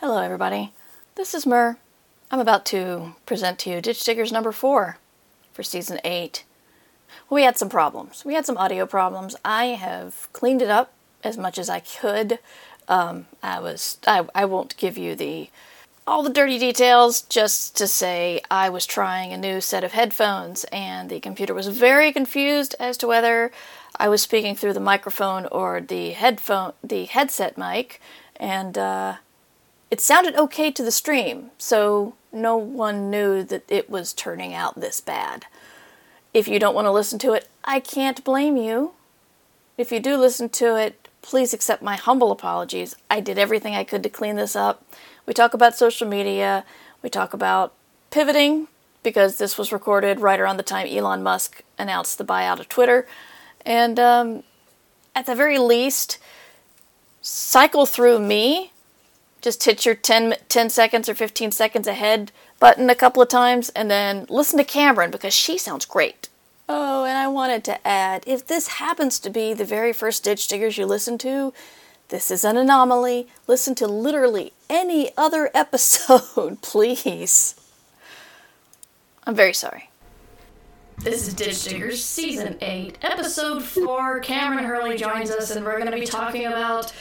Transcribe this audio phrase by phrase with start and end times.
[0.00, 0.72] Hello, everybody.
[1.14, 1.76] This is Mur.
[2.30, 4.96] I'm about to present to you Ditch Diggers number four
[5.52, 6.44] for season eight.
[7.28, 8.24] We had some problems.
[8.24, 9.36] We had some audio problems.
[9.44, 12.38] I have cleaned it up as much as I could.
[12.88, 13.98] Um, I was.
[14.06, 15.50] I, I won't give you the
[16.06, 17.20] all the dirty details.
[17.20, 21.68] Just to say, I was trying a new set of headphones, and the computer was
[21.68, 23.52] very confused as to whether
[23.98, 28.00] I was speaking through the microphone or the headphone, the headset mic,
[28.36, 28.78] and.
[28.78, 29.16] Uh,
[29.90, 34.80] it sounded okay to the stream, so no one knew that it was turning out
[34.80, 35.46] this bad.
[36.32, 38.92] If you don't want to listen to it, I can't blame you.
[39.76, 42.94] If you do listen to it, please accept my humble apologies.
[43.10, 44.84] I did everything I could to clean this up.
[45.26, 46.64] We talk about social media,
[47.02, 47.74] we talk about
[48.10, 48.68] pivoting,
[49.02, 53.06] because this was recorded right around the time Elon Musk announced the buyout of Twitter.
[53.64, 54.42] And um,
[55.14, 56.18] at the very least,
[57.22, 58.69] cycle through me
[59.40, 63.70] just hit your 10, 10 seconds or 15 seconds ahead button a couple of times
[63.70, 66.28] and then listen to Kameron because she sounds great.
[66.68, 70.46] Oh, and I wanted to add if this happens to be the very first Ditch
[70.46, 71.52] Diggers you listen to,
[72.10, 73.28] this is an anomaly.
[73.46, 77.54] Listen to literally any other episode, please.
[79.24, 79.90] I'm very sorry.
[80.98, 84.20] This is Ditch Diggers Season 8, Episode 4.
[84.20, 86.92] Kameron Hurley joins us, and we're going to be talking about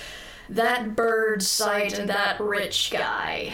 [0.50, 3.53] that bird site and that rich guy.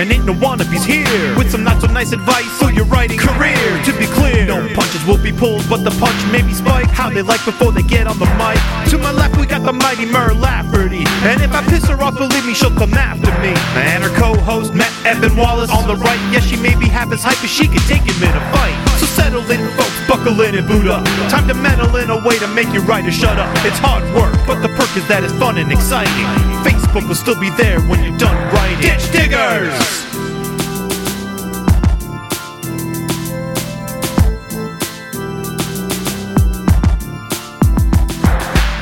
[0.00, 3.82] And ain't no wannabes here with some not so nice advice for your writing career.
[3.84, 6.90] To be clear, no punches will be pulled, but the punch may be spiked.
[6.90, 8.58] How they like before they get on the mic.
[8.90, 12.16] To my left, we got the mighty Mur Lafferty, and if I piss her off,
[12.16, 13.54] believe me, she'll come after me.
[13.74, 16.20] And her co-host Matt Evan Wallace on the right.
[16.30, 18.76] Yes, she may be half as hype as she can take him in a fight.
[18.98, 21.04] So settle in, folks, buckle in and boot up.
[21.30, 23.50] Time to meddle in a way to make you writer shut up.
[23.66, 26.47] It's hard work, but the perk is that it's fun and exciting.
[26.64, 28.80] Facebook will still be there when you're done writing.
[28.80, 29.72] Ditch diggers!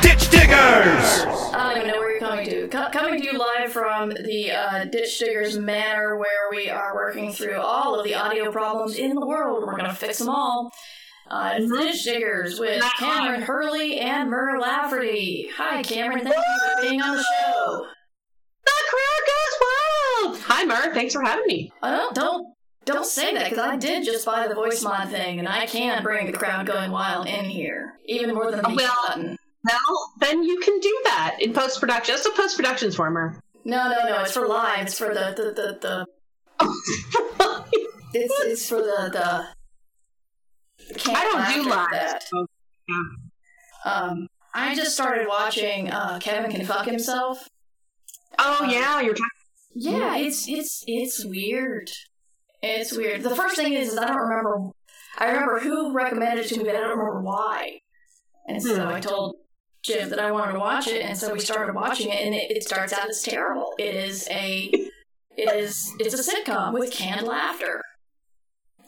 [0.02, 1.24] Ditch diggers!
[1.52, 2.68] I don't even know where you're coming to.
[2.68, 7.60] Coming to you live from the uh, Ditch Diggers Manor, where we are working through
[7.60, 9.64] all of the audio problems in the world.
[9.66, 10.72] We're going to fix them all.
[11.28, 15.48] Uh, Ditch Diggers with Kameron Hurley and Mur Lafferty.
[15.56, 16.22] Hi, Kameron.
[16.22, 17.86] Thank you for being on the show.
[18.64, 20.38] The crowd goes wild.
[20.46, 20.94] Hi, Mur.
[20.94, 21.72] Thanks for having me.
[21.82, 22.54] Oh, don't
[22.84, 26.02] don't say that because I did just buy the voice mod thing, and I can
[26.04, 29.36] bring the crowd going wild in here, even more than the Well- button.
[29.64, 32.14] Well, then you can do that in post production.
[32.14, 33.40] That's a post production's for, Mur.
[33.64, 34.22] No, no, no.
[34.22, 34.86] It's for live.
[34.86, 36.06] It's for the the the.
[36.60, 37.64] the
[38.14, 39.55] it's it's for the the.
[41.08, 41.90] I don't do live.
[41.90, 42.24] that.
[43.84, 47.48] Um, I just started watching uh, Kevin Can Fuck Himself.
[48.38, 49.14] Oh yeah, you're.
[49.74, 51.90] Yeah, it's it's it's weird.
[52.62, 53.22] It's weird.
[53.22, 54.70] The first thing is, is I don't remember.
[55.18, 57.80] I remember who recommended it to me, but I don't remember why.
[58.48, 58.88] And so Hmm.
[58.94, 59.36] I told
[59.82, 62.50] Jim that I wanted to watch it, and so we started watching it, and it,
[62.50, 63.72] it starts out as terrible.
[63.78, 64.70] It is a,
[65.36, 67.82] it is it's a sitcom with canned laughter.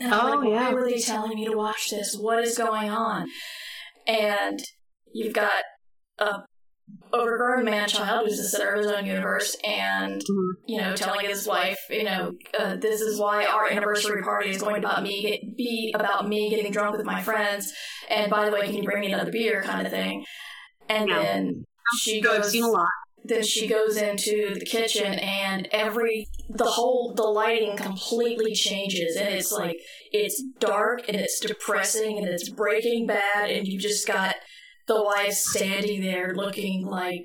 [0.00, 0.68] And I'm Oh, like, yeah.
[0.68, 2.16] why were they telling me to watch this?
[2.16, 3.28] What is going on?
[4.06, 4.60] And
[5.12, 5.62] you've got
[6.18, 6.42] a
[7.12, 10.50] overgrown man child who's the center of his own universe, and Mhm.
[10.66, 14.60] you know, telling his wife, you know, uh, this is why our anniversary party is
[14.60, 17.72] going to about me be about me getting drunk with my friends,
[18.08, 20.24] and by the way, can you bring me another beer, kind of thing.
[20.88, 21.22] And Yeah.
[21.22, 21.64] then
[21.98, 22.88] she Go, I've goes seen a lot.
[23.28, 29.16] Then she goes into the kitchen and every the whole the lighting completely changes.
[29.16, 29.78] And it's like
[30.12, 34.36] it's dark and it's depressing and it's breaking bad and you just got
[34.86, 37.24] the wife standing there looking like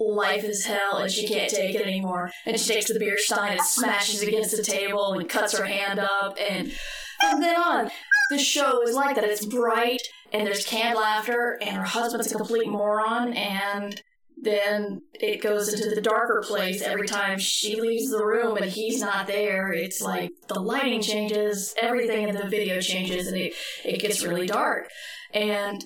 [0.00, 2.30] life is hell and she can't take it anymore.
[2.46, 5.98] And she takes the beer stein and smashes against the table and cuts her hand
[5.98, 6.72] up and
[7.20, 7.90] from then on
[8.30, 9.24] the show is like that.
[9.24, 10.02] It's bright
[10.32, 14.00] and there's canned laughter and her husband's a complete moron and
[14.40, 19.00] then it goes into the darker place every time she leaves the room and he's
[19.00, 19.72] not there.
[19.72, 23.54] It's like the lighting changes, everything in the video changes, and it,
[23.84, 24.88] it gets really dark.
[25.34, 25.82] And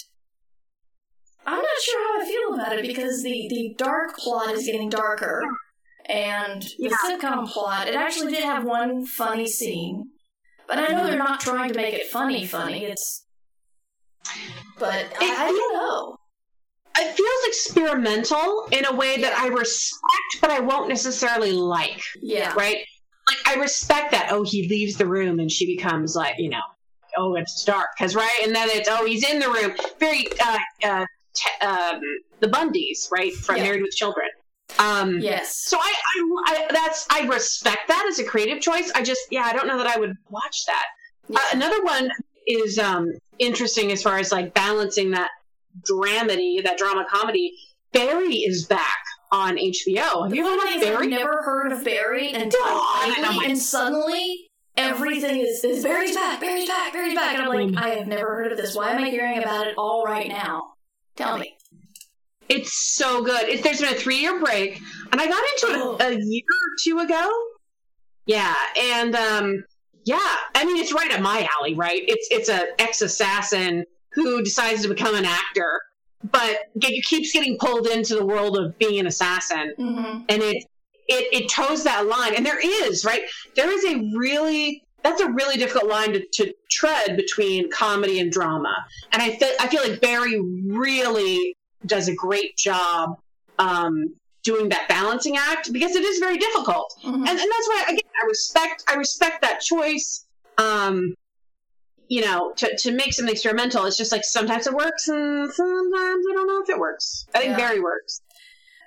[1.46, 4.90] I'm not sure how I feel about it because the, the dark plot is getting
[4.90, 5.42] darker.
[6.08, 10.10] And the sitcom plot, it actually did have one funny scene.
[10.66, 11.06] But I know mm-hmm.
[11.06, 12.84] they're not trying to make it funny funny.
[12.84, 13.24] It's
[14.78, 16.16] but I, I don't know.
[16.98, 22.02] It feels experimental in a way that I respect, but I won't necessarily like.
[22.20, 22.52] Yeah.
[22.54, 22.78] Right?
[23.26, 24.28] Like I respect that.
[24.30, 26.60] Oh, he leaves the room and she becomes like, you know,
[27.16, 29.74] oh, it's dark, because right, and then it's oh, he's in the room.
[29.98, 32.00] Very uh, uh, te- um,
[32.40, 33.64] the Bundys, right, from Yeah.
[33.64, 34.28] Married with Children.
[34.78, 35.56] Um, Yes.
[35.56, 38.90] So I, I, I, that's I respect that as a creative choice.
[38.94, 40.84] I just, yeah, I don't know that I would watch that.
[41.34, 42.10] Uh, another one
[42.46, 45.30] is um, interesting as far as like balancing that
[45.80, 47.54] dramedy, that drama comedy.
[47.92, 50.24] Barry is back on HBO.
[50.24, 51.06] Have you ever watched I've Barry?
[51.08, 56.66] never heard of Barry until oh my- and suddenly everything is, is Barry's back, Barry's
[56.68, 57.34] back, Barry's back.
[57.34, 58.74] And I'm like, I have never heard of this.
[58.74, 60.74] Why am I hearing about it all right now?
[61.16, 61.54] Tell me.
[62.48, 63.48] It's so good.
[63.48, 64.80] It, there's been a three year break,
[65.10, 65.42] and I got
[65.72, 65.96] into Oh.
[65.96, 67.30] it a, a year or two ago.
[68.26, 69.64] Yeah, and um,
[70.04, 70.18] yeah,
[70.54, 72.00] I mean it's right up my alley, right?
[72.06, 73.84] It's it's a ex assassin
[74.14, 75.80] who decides to become an actor,
[76.30, 80.18] but get, keeps getting pulled into the world of being an assassin, Mm-hmm.
[80.28, 80.64] and it
[81.08, 82.34] it it toes that line.
[82.36, 83.22] And there is right
[83.56, 88.30] there is a really that's a really difficult line to, to tread between comedy and
[88.30, 88.72] drama.
[89.10, 90.38] And I feel I feel like Barry
[90.68, 91.56] really
[91.86, 93.18] does a great job
[93.58, 94.14] um,
[94.44, 96.94] doing that balancing act because it is very difficult.
[97.04, 97.14] Mhm.
[97.14, 100.24] And, and that's why again I respect I respect that choice.
[100.58, 101.14] Um,
[102.08, 106.24] you know, to, to make something experimental, it's just like sometimes it works and sometimes
[106.30, 107.26] I don't know if it works.
[107.34, 107.56] I think Yeah.
[107.56, 108.20] Barry works.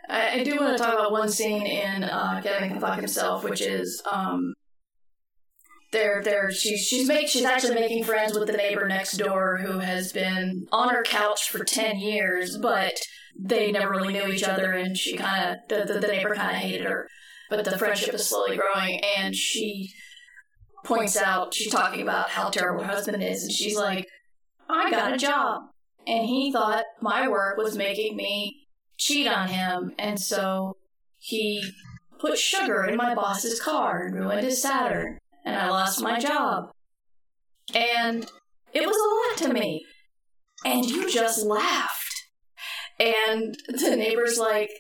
[0.09, 3.44] I, I do want to talk about one scene in uh, Kevin Can Fuck Himself,
[3.44, 4.53] which is um,
[5.91, 9.79] they're, they're, she's she's make, she's actually making friends with the neighbor next door who
[9.79, 12.94] has been on her couch for ten years, but
[13.38, 16.51] they never really knew each other, and she kind of the, the, the neighbor kind
[16.56, 17.07] of hated her,
[17.50, 19.94] but the friendship is slowly growing, and she
[20.85, 24.07] points out she's talking about how terrible her husband is, and she's like,
[24.69, 25.63] "I got a job,"
[26.07, 28.67] and he thought my work was making me
[28.97, 30.77] cheat on him, and so
[31.17, 31.71] he
[32.19, 36.71] put sugar in my boss's car and ruined his Saturn, and I lost my job.
[37.73, 38.25] And
[38.73, 39.85] it was a lot to me.
[40.63, 42.23] And you just laughed.
[42.99, 44.71] And the neighbor's like,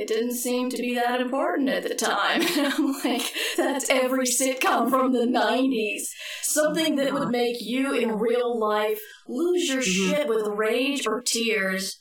[0.00, 2.42] it didn't seem to be that important at the time.
[2.42, 6.02] And I'm like, that's every sitcom from the 90s.
[6.42, 10.10] Something that would make you in real life lose your Mhm.
[10.10, 11.98] shit with rage or tears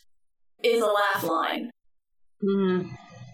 [0.64, 1.70] is a laugh line.
[2.44, 2.90] Mm.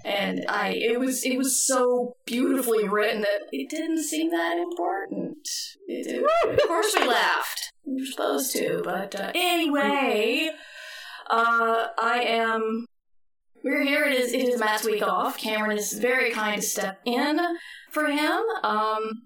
[0.05, 5.37] And I it was it was so beautifully written that it didn't seem that important.
[5.87, 7.71] It, it- of course we laughed.
[7.85, 10.51] We were supposed to, but uh, anyway,
[11.29, 12.85] uh, I am
[13.63, 14.05] we're here.
[14.05, 15.39] It is it is Matt's week off.
[15.39, 17.39] Kameron is very kind to step in
[17.91, 18.41] for him.
[18.63, 19.23] Um,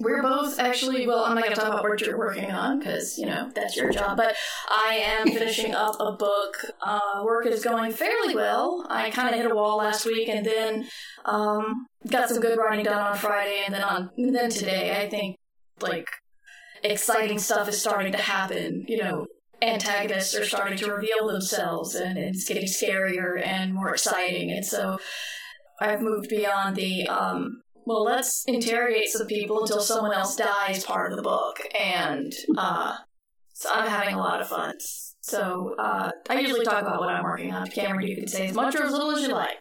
[0.00, 1.06] we're both actually.
[1.06, 3.76] Well, I'm not going to talk about what you're working on because you know that's
[3.76, 4.16] your job.
[4.16, 4.34] But
[4.68, 6.56] I am finishing up a book.
[6.82, 8.86] Uh, work is going fairly well.
[8.88, 10.88] I kind of hit a wall last week, and then
[11.24, 15.08] um, got some good writing done on Friday, and then on and then today, I
[15.08, 15.36] think
[15.80, 16.08] like
[16.82, 18.84] exciting stuff is starting to happen.
[18.88, 19.26] You know,
[19.64, 24.50] antagonists are starting to reveal themselves, and it's getting scarier and more exciting.
[24.50, 24.98] And so,
[25.80, 31.12] I've moved beyond the um, well, let's interrogate some people until someone else dies part
[31.12, 32.96] of the book, and uh,
[33.52, 34.74] so I'm having a lot of fun.
[35.20, 37.66] So uh, I usually talk about what I'm working on.
[37.68, 39.56] Kameron, you can say as much or as little as you like.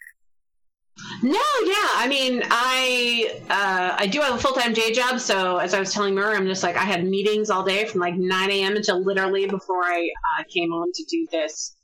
[1.22, 1.90] No, yeah.
[1.96, 5.80] I mean, I uh, I do have a full time day job, so as I
[5.80, 8.76] was telling Mur, I'm just like I had meetings all day from like 9 a.m.
[8.76, 10.10] until literally before I
[10.40, 11.76] uh, came on to do this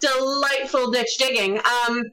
[0.00, 1.58] delightful ditch digging.
[1.58, 2.04] Um,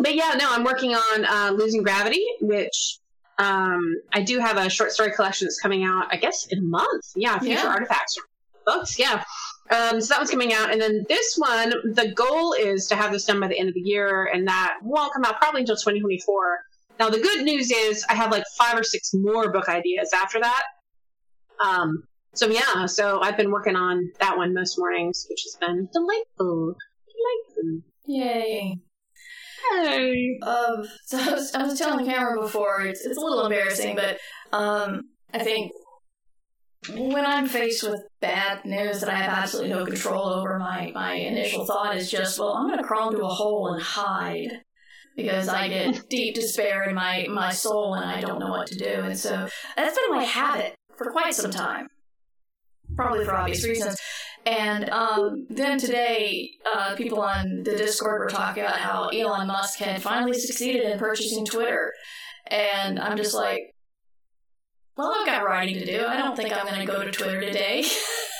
[0.00, 2.98] but yeah, no, I'm working on uh, Losing Gravity, which
[3.38, 6.62] um, I do have a short story collection that's coming out, I guess, in a
[6.62, 7.04] month.
[7.14, 7.68] Yeah, Future Yeah.
[7.68, 8.16] Artifacts
[8.66, 8.98] books.
[8.98, 9.24] Yeah.
[9.70, 13.10] Um, so that one's coming out, and then this one, the goal is to have
[13.12, 15.74] this done by the end of the year, and that won't come out probably until
[15.74, 16.60] 2024.
[16.98, 20.40] Now, the good news is I have like five or six more book ideas after
[20.40, 20.62] that.
[21.64, 22.04] Um,
[22.34, 26.74] so yeah, so I've been working on that one most mornings, which has been delightful.
[27.56, 27.82] Delightful.
[28.06, 28.78] Yay!
[29.70, 30.38] Hey.
[30.42, 34.18] Um, so I was, I was telling Kameron before, it's, it's a little embarrassing, but
[34.52, 35.72] um, I think
[36.90, 41.14] when I'm faced with bad news that I have absolutely no control over, my, my
[41.14, 44.60] initial thought is just, well, I'm going to crawl into a hole and hide.
[45.16, 48.76] Because I get deep despair in my, my soul and I don't know what to
[48.76, 48.84] do.
[48.84, 51.88] And so that's been my habit for quite some time.
[52.94, 53.98] Probably for obvious reasons.
[54.44, 59.80] And um, then today, uh, people on the Discord were talking about how Elon Musk
[59.80, 61.92] had finally succeeded in purchasing Twitter.
[62.48, 63.74] And I'm just like,
[64.96, 66.06] well, I've got writing to do.
[66.06, 67.84] I don't think I'm going to go to Twitter today.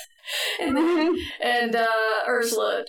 [0.60, 1.86] and then, and uh,
[2.28, 2.84] Ursula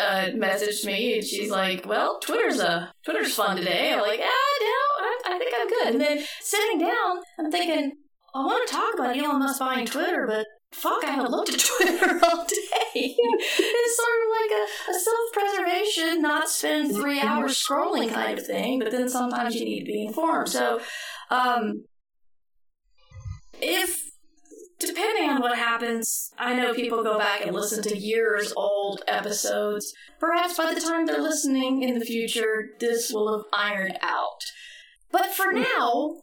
[0.00, 4.58] uh, messaged me, and she's like, "Well, Twitter's a Twitter's fun today." I'm like, "Ah,
[4.60, 4.66] no,
[5.06, 7.92] I, I think I'm good." And then sitting down, I'm thinking,
[8.34, 11.58] I want to talk about Elon Musk buying Twitter, but fuck, I haven't looked at
[11.78, 12.54] Twitter all day.
[12.94, 18.46] it's sort of like a, a self preservation, not spend three hours scrolling kind of
[18.46, 20.48] thing, but then sometimes you need to be informed.
[20.48, 20.80] So,
[21.30, 21.84] um,
[23.60, 24.06] if
[24.78, 29.94] depending on what happens, I know people go back and listen to years old episodes.
[30.20, 34.40] Perhaps by the time they're listening in the future, this will have ironed out.
[35.10, 36.16] But for now,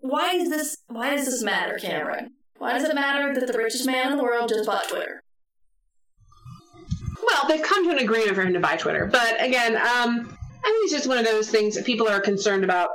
[0.00, 2.28] why is this why does this matter, Kameron?
[2.58, 5.22] Why does it matter that the richest man in the world just bought Twitter?
[7.24, 9.06] Well, they've come to an agreement for him to buy Twitter.
[9.06, 12.64] But again, um, I think it's just one of those things that people are concerned
[12.64, 12.90] about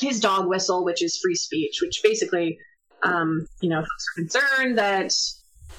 [0.00, 2.58] his dog whistle, which is free speech, which basically
[3.02, 5.12] um, you know, folks are concerned that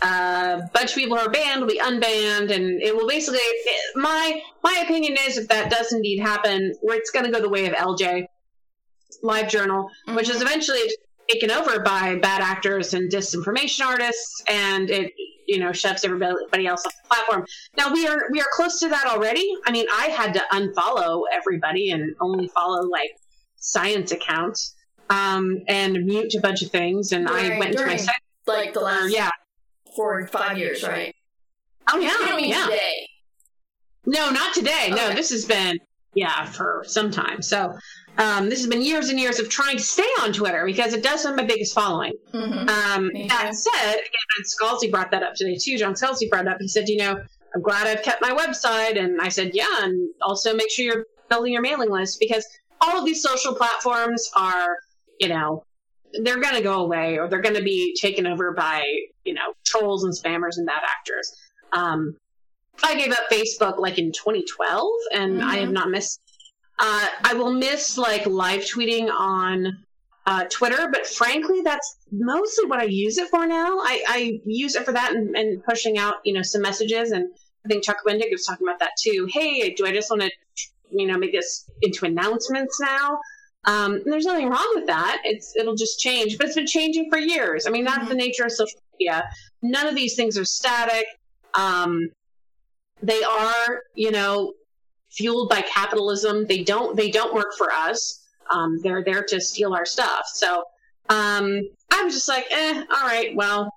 [0.02, 3.40] uh, a bunch of people are banned will be unbanned, and it will basically.
[3.96, 7.50] My my opinion is, if that does indeed happen, where it's going to go the
[7.50, 8.26] way of LJ,
[9.24, 10.16] Live Journal, mm-hmm.
[10.16, 10.82] which is eventually
[11.30, 15.14] taken over by bad actors and disinformation artists, and it
[15.48, 17.46] you know shoves everybody else off the platform.
[17.76, 19.52] Now we are we are close to that already.
[19.66, 23.12] I mean, I had to unfollow everybody and only follow like
[23.58, 24.76] science accounts
[25.10, 27.12] um, and mute a bunch of things.
[27.12, 28.16] And I went into my site.
[28.46, 29.30] Like the last yeah.
[29.96, 31.14] four or five years, right?
[31.92, 32.38] Oh, yeah.
[32.40, 32.64] yeah.
[32.64, 33.10] Today.
[34.06, 34.90] No, not today.
[34.92, 34.96] Okay.
[34.96, 35.80] No, this has been,
[36.14, 37.42] yeah, for some time.
[37.42, 37.78] So
[38.18, 41.04] um, this has been years and years of trying to stay on Twitter because it
[41.04, 42.14] does have my biggest following.
[42.34, 42.70] Mm-hmm.
[42.70, 45.78] Um, that said, again, Scalzi brought that up today too.
[45.78, 46.58] John Scalzi brought it up.
[46.62, 47.20] He said, you know,
[47.54, 48.98] I'm glad I've kept my website.
[48.98, 52.46] And I said, yeah, and also make sure you're building your mailing list because
[52.82, 54.78] all of these social platforms are
[55.20, 55.64] you know,
[56.24, 58.84] they're going to go away or they're going to be taken over by,
[59.26, 61.36] you know, trolls and spammers and bad actors.
[61.74, 62.16] Um,
[62.84, 65.50] I gave up Facebook like in 2012 and mm-hmm.
[65.50, 66.22] I have not missed.
[66.80, 69.78] Uh, I will miss like live tweeting on
[70.28, 73.80] uh, Twitter, but frankly, that's mostly what I use it for now.
[73.80, 77.12] I, I use it for that and, and, pushing out, you know, some messages.
[77.12, 77.30] And
[77.66, 79.28] I think Chuck Wendig was talking about that too.
[79.32, 80.32] Hey, do I just want to,
[80.92, 83.20] you know, make this into announcements now?
[83.66, 85.22] Um, there's nothing wrong with that.
[85.26, 87.68] It's it'll just change, but it's been changing for years.
[87.68, 88.10] I mean, that's mm-hmm.
[88.10, 89.28] the nature of social media.
[89.62, 91.06] None of these things are static.
[91.54, 92.10] Um,
[93.02, 94.54] they are, you know,
[95.12, 96.46] fueled by capitalism.
[96.46, 98.24] They don't they don't work for us.
[98.54, 100.24] Um, they're there to steal our stuff.
[100.34, 100.64] So
[101.10, 103.72] um, I'm just like, eh, all right, well,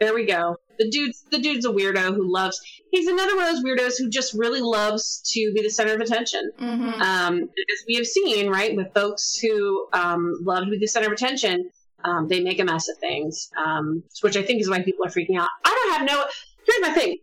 [0.00, 2.60] there we go the dude's the dude's a weirdo who loves.
[2.90, 6.00] He's another one of those weirdos who just really loves to be the center of
[6.00, 6.50] attention.
[6.58, 7.02] Mm-hmm.
[7.02, 11.08] Um, as we have seen, right, with folks who um, love to be the center
[11.08, 11.70] of attention,
[12.04, 15.10] um, they make a mess of things, um, which I think is why people are
[15.10, 15.48] freaking out.
[15.64, 16.24] I don't have no.
[16.66, 17.18] Here's my thing.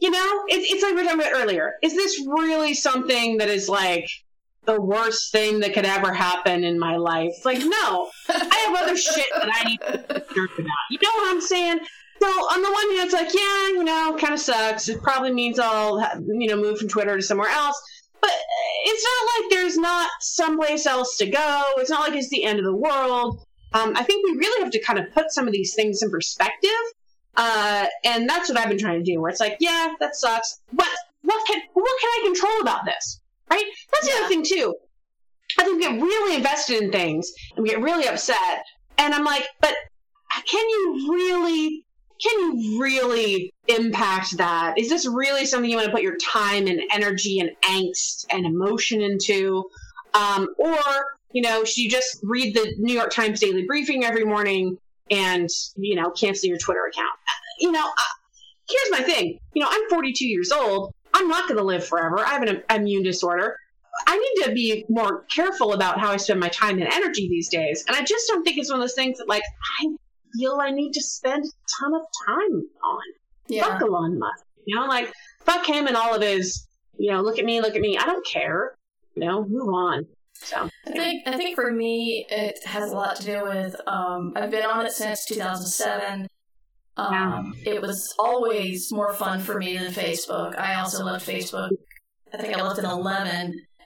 [0.00, 1.72] You know, it, it's like we were talking about earlier.
[1.82, 4.06] Is this really something that is like
[4.66, 7.44] the worst thing that could ever happen in my life.
[7.44, 10.90] Like, no, I have other shit that I need to concerned about.
[10.90, 11.78] You know what I'm saying?
[12.20, 14.88] So on the one hand, it's like, yeah, you know, kind of sucks.
[14.88, 17.80] It probably means I'll, you know, move from Twitter to somewhere else.
[18.20, 18.30] But
[18.84, 21.64] it's not like there's not someplace else to go.
[21.76, 23.44] It's not like it's the end of the world.
[23.74, 26.10] Um, I think we really have to kind of put some of these things in
[26.10, 26.70] perspective.
[27.36, 29.20] Uh, and that's what I've been trying to do.
[29.20, 30.60] Where it's like, yeah, that sucks.
[30.70, 30.88] What
[31.22, 33.20] what can what can I control about this?
[33.50, 33.64] Right?
[33.92, 34.14] That's yeah.
[34.14, 34.74] the other thing too.
[35.58, 38.64] I think we get really invested in things and we get really upset.
[38.98, 39.74] And I'm like, but
[40.46, 41.84] can you really
[42.22, 44.78] can you really impact that?
[44.78, 48.46] Is this really something you want to put your time and energy and angst and
[48.46, 49.64] emotion into?
[50.14, 50.78] Um, or,
[51.32, 54.78] you know, should you just read the New York Times daily briefing every morning
[55.10, 57.18] and, you know, cancel your Twitter account?
[57.58, 58.14] You know, uh,
[58.68, 59.38] here's my thing.
[59.52, 60.94] You know, I'm 42 years old.
[61.14, 62.18] I'm not going to live forever.
[62.18, 63.56] I have an immune disorder.
[64.06, 67.48] I need to be more careful about how I spend my time and energy these
[67.48, 67.84] days.
[67.86, 69.42] And I just don't think it's one of those things that, like,
[69.80, 69.86] I
[70.36, 71.48] feel I need to spend a
[71.80, 73.02] ton of time on.
[73.48, 73.64] Yeah.
[73.64, 74.44] Fuck Elon Musk.
[74.66, 75.12] You know, like
[75.44, 76.66] fuck him and all of his,
[76.98, 77.98] you know, look at me, look at me.
[77.98, 78.76] I don't care.
[79.14, 80.06] You know, move on.
[80.34, 84.32] So I think I think for me it has a lot to do with um,
[84.34, 86.26] I've been on it since 2007.
[86.96, 87.54] Um.
[87.64, 90.58] It was always more fun for me than Facebook.
[90.58, 91.70] I also loved Facebook.
[92.32, 93.26] I think I left in 11,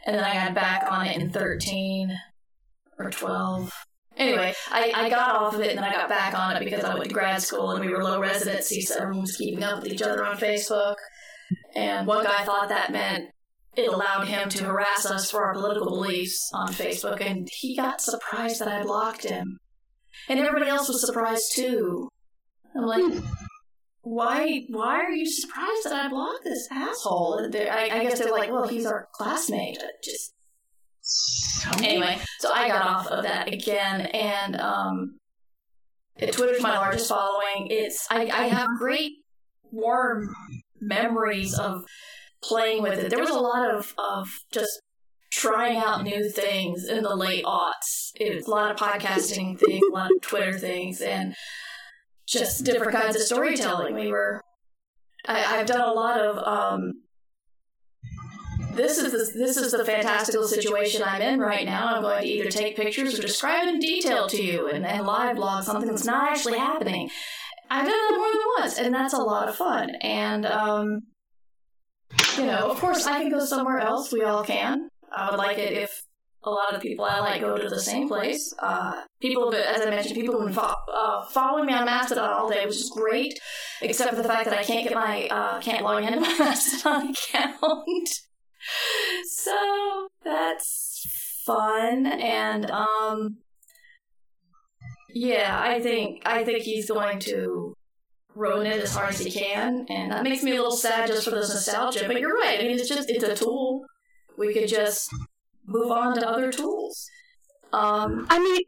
[0.07, 2.17] and then I got back on it in 13
[2.99, 3.73] or 12.
[4.17, 6.83] Anyway, I, I got off of it and then I got back on it because
[6.83, 9.83] I went to grad school and we were low residency, so everyone was keeping up
[9.83, 10.97] with each other on Facebook.
[11.77, 13.31] And one guy thought that meant
[13.77, 18.01] it allowed him to harass us for our political beliefs on Facebook, and he got
[18.01, 19.61] surprised that I blocked him.
[20.29, 22.09] And everybody else was surprised too.
[22.77, 23.23] I'm like,
[24.03, 24.65] why?
[24.69, 27.49] Why are you surprised that I blocked this asshole?
[27.55, 29.79] I, I guess they're like, well, he's our classmate.
[30.03, 30.35] Just
[31.83, 35.19] Anyway, so I got off of that again, and um,
[36.19, 37.69] Twitter's my largest following.
[37.71, 39.13] It's I, I have great
[39.71, 40.35] warm
[40.81, 41.85] memories of
[42.43, 43.11] playing with it.
[43.11, 44.83] There was a lot of of just
[45.33, 48.11] trying out new things in the late aughts.
[48.15, 51.35] It was a lot of podcasting things, a lot of Twitter things, and
[52.29, 53.95] just different kinds of storytelling.
[53.95, 54.43] We were
[55.27, 56.93] I, I've done a lot of um,
[58.73, 61.97] this is the, this is the fantastical situation I'm in right now.
[61.97, 65.37] I'm going to either take pictures or describe in detail to you and, and live
[65.37, 67.11] blog something that's not actually happening.
[67.71, 69.91] I've done that more than once, and that's a lot of fun.
[70.01, 71.01] And um,
[72.37, 74.13] you know, of course, I can go somewhere else.
[74.13, 74.89] We all can.
[75.15, 76.05] I would like it if
[76.45, 78.55] a lot of the people I like go to the same place.
[78.59, 82.49] Uh, people, as I mentioned, people have been fo- uh, following me on Mastodon all
[82.49, 83.39] day, which is great,
[83.83, 87.11] except for the fact that I can't get my uh, can't log into my Mastodon
[87.11, 88.09] account.
[89.25, 93.39] so that's fun, and um,
[95.11, 97.75] yeah, I think I think he's going to
[98.35, 101.25] ruin it as hard as he can, and that makes me a little sad just
[101.25, 102.05] for this nostalgia.
[102.07, 102.61] But you're right.
[102.61, 103.85] I mean, it's just it's a tool.
[104.37, 105.11] We could just
[105.69, 107.09] move on to other tools.
[107.73, 108.63] Um, I mean,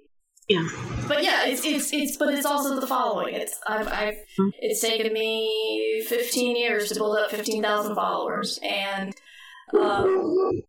[0.48, 0.68] yeah.
[1.08, 3.34] but yeah, it's it's it's but it's also the following.
[3.34, 4.16] It's I've, I've
[4.60, 9.14] it's taken me 15 years to build up 15,000 followers, and
[9.78, 10.62] um,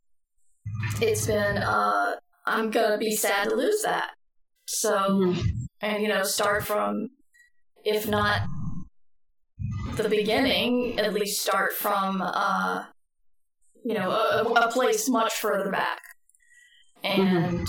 [1.02, 4.12] it's been uh, I'm gonna be sad to lose that.
[4.66, 5.36] So
[5.82, 7.10] and you know start from
[7.84, 8.42] if not
[9.98, 12.86] the beginning, at least start from uh,
[13.84, 16.02] you know a, a place much further back,
[17.04, 17.68] and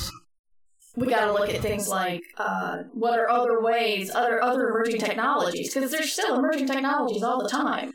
[0.97, 5.01] we got to look at things like uh, what are other ways, other other emerging
[5.01, 7.93] technologies, because there's still emerging technologies all the time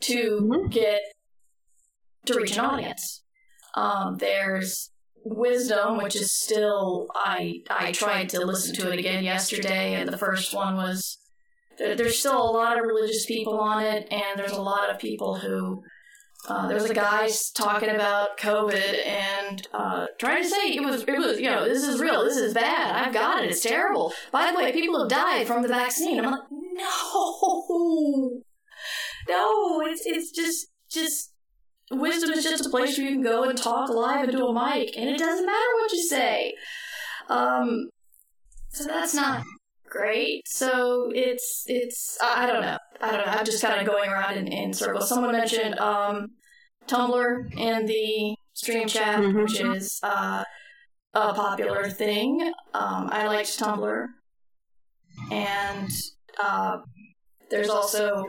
[0.00, 0.70] to Mhm.
[0.70, 1.00] get
[2.26, 3.22] to reach an audience.
[3.74, 4.90] Um, there's
[5.24, 10.18] wisdom, which is still I I tried to listen to it again yesterday, and the
[10.18, 11.18] first one was
[11.78, 14.98] there, there's still a lot of religious people on it, and there's a lot of
[14.98, 15.82] people who.
[16.48, 21.02] Uh, there was a guy talking about COVID and uh, trying to say it was
[21.02, 24.12] it was you know this is real this is bad I've got it it's terrible.
[24.30, 26.24] By the way people have died from the vaccine.
[26.24, 28.40] I'm like no!
[29.28, 31.32] No it's it's just just
[31.90, 34.96] wisdom is just a place where you can go and talk live into a mic
[34.96, 36.54] and it doesn't matter what you say.
[37.28, 37.88] Um
[38.68, 39.44] so that's not
[39.88, 40.46] great.
[40.46, 42.78] So it's it's i don't know.
[43.00, 43.32] I don't know.
[43.32, 45.08] I'm just kind of going around in, in circles.
[45.08, 46.35] Someone mentioned um
[46.88, 49.42] tumblr and the stream chat Mhm.
[49.42, 50.44] which is uh
[51.14, 54.06] a popular thing um i liked tumblr
[55.30, 55.90] and
[56.42, 56.78] uh
[57.50, 58.26] there's also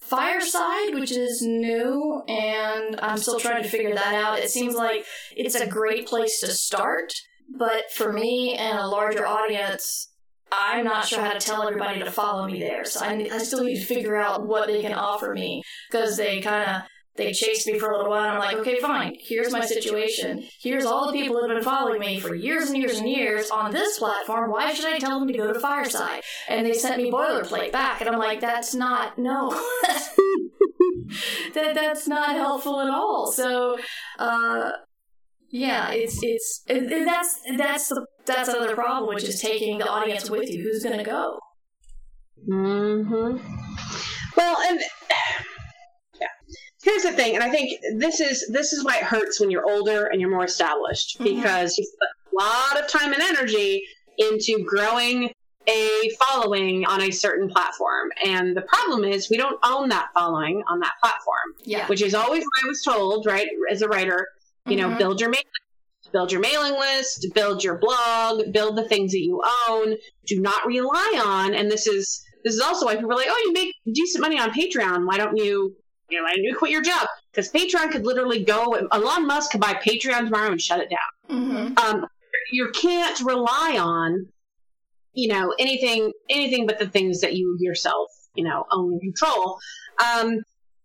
[0.00, 4.38] Fireside, which is new, and I'm still trying to figure that out.
[4.38, 5.04] It seems like
[5.36, 7.12] it's a great place to start,
[7.58, 10.12] but for me and a larger audience,
[10.52, 12.84] I'm not sure how to tell everybody to follow me there.
[12.84, 16.40] So I, I still need to figure out what they can offer me because they
[16.40, 16.82] kind of
[17.18, 18.24] they chased me for a little while.
[18.24, 19.16] And I'm like, okay, fine.
[19.20, 20.44] Here's my situation.
[20.62, 23.50] Here's all the people that have been following me for years and years and years
[23.50, 24.50] on this platform.
[24.50, 26.22] Why should I tell them to go to Fireside?
[26.48, 29.50] And they sent me boilerplate back, and I'm like, that's not no.
[31.54, 33.30] that that's not helpful at all.
[33.32, 33.78] So,
[34.18, 34.70] uh,
[35.50, 40.30] yeah, it's it's and that's that's the that's another problem, which is taking the audience
[40.30, 40.62] with you.
[40.62, 41.38] Who's going to go?
[42.46, 43.36] hmm
[44.36, 44.80] Well, and
[46.20, 46.26] yeah,
[46.88, 49.68] here's the thing, and I think this is this is why it hurts when you're
[49.68, 51.24] older and you're more established Mhm.
[51.36, 53.82] because you put a lot of time and energy
[54.16, 55.30] into growing
[55.68, 60.62] a following on a certain platform, and the problem is we don't own that following
[60.68, 64.26] on that platform, Yeah, which is always what I was told, right, as a writer.
[64.66, 64.98] You know, Mhm.
[64.98, 65.44] build your mailing
[66.10, 69.94] build your mailing list, build your blog, build the things that you own.
[70.24, 73.42] Do not rely on, and this is this is also why people are like, oh,
[73.46, 75.06] you make decent money on Patreon.
[75.06, 75.76] Why don't you,
[76.10, 77.06] you know, why don't you quit your job?
[77.30, 78.72] Because Patreon could literally go.
[78.92, 81.38] Elon Musk could buy Patreon tomorrow and shut it down.
[81.38, 82.06] hmm Um,
[82.50, 84.26] you can't rely on,
[85.12, 89.58] you know, anything anything but the things that you yourself, you know, own and control.
[90.02, 90.38] Um,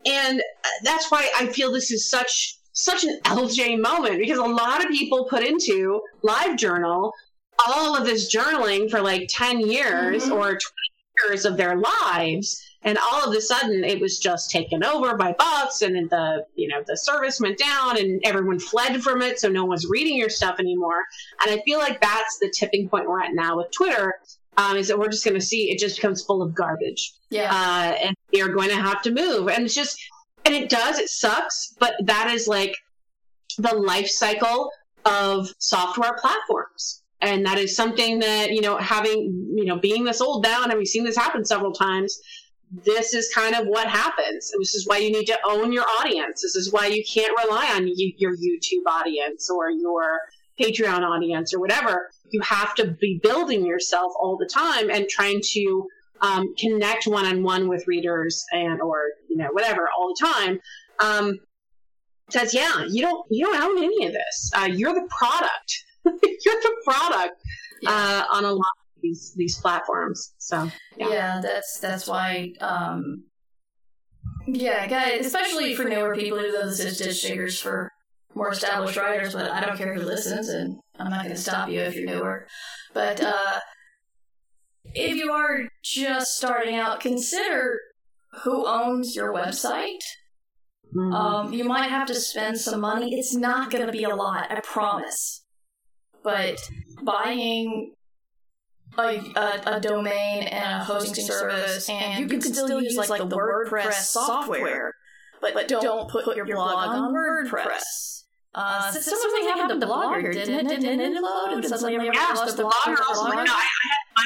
[0.05, 0.41] and
[0.83, 4.89] that's why I feel this is such such an LJ moment because a lot of
[4.91, 7.13] people put into Live Journal
[7.67, 10.31] all of this journaling for like 10 years Mhm.
[10.31, 10.59] or 20
[11.29, 15.33] years of their lives and all of a sudden it was just taken over by
[15.33, 19.39] bots and then the you know the service went down and everyone fled from it
[19.39, 21.03] so no one's reading your stuff anymore
[21.45, 24.13] and i feel like that's the tipping point we're at now with twitter
[24.55, 27.49] um, is that we're just going to see it just becomes full of garbage yeah,
[27.51, 29.49] uh, and you're going to have to move.
[29.49, 29.99] And it's just,
[30.45, 32.75] and it does, it sucks, but that is like
[33.57, 34.69] the life cycle
[35.05, 37.01] of software platforms.
[37.21, 40.71] And that is something that, you know, having, you know, being this old now and
[40.71, 42.19] having seen this happen several times,
[42.73, 44.51] this is kind of what happens.
[44.57, 46.41] This is why you need to own your audience.
[46.41, 50.19] This is why you can't rely on you, your YouTube audience or your
[50.59, 52.09] Patreon audience or whatever.
[52.31, 55.87] You have to be building yourself all the time and trying to
[56.21, 60.59] um, connect one on one with readers and or you know whatever all the time.
[60.99, 61.39] Um,
[62.29, 64.51] says, yeah, you don't you don't own any of this.
[64.55, 65.83] Uh, you're the product.
[66.05, 67.41] you're the product
[67.85, 68.65] uh, on a lot
[69.03, 70.33] these these platforms.
[70.39, 72.53] So yeah, yeah that's that's why.
[72.59, 73.25] Um,
[74.47, 77.91] yeah, guys, especially for newer people who those ditch diggers for
[78.35, 81.69] more established writers, but I don't care who listens, and I'm not going to stop
[81.69, 82.47] you if you're newer.
[82.93, 83.59] But uh,
[84.93, 87.79] if you are just starting out, consider
[88.43, 90.01] who owns your website.
[90.95, 91.13] Mm-hmm.
[91.13, 93.17] Um, you might have to spend some money.
[93.17, 95.43] It's not going to be a lot, I promise.
[96.23, 96.57] But
[97.03, 97.93] buying
[98.97, 99.01] a,
[99.35, 103.09] a, a, domain and a hosting service, and you can, you can still use like,
[103.09, 104.93] like the WordPress software,
[105.41, 108.13] but, but don't put put your blog on WordPress.
[108.55, 110.81] Uh, so something happened to Blogger, didn't it?
[110.81, 111.53] Didn't it load?
[111.53, 113.29] And suddenly yeah, the Blogger also.
[113.29, 113.67] No, I,
[114.15, 114.23] I,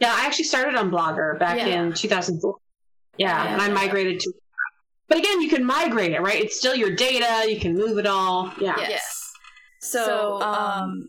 [0.00, 1.82] yeah, I actually started on Blogger back yeah.
[1.82, 2.56] in 2004.
[3.18, 4.32] Yeah, yeah, and I migrated to.
[5.08, 6.42] But again, you can migrate it, right?
[6.42, 7.50] It's still your data.
[7.50, 8.50] You can move it all.
[8.58, 8.74] Yeah.
[8.78, 9.32] Yes.
[9.80, 11.08] So, um,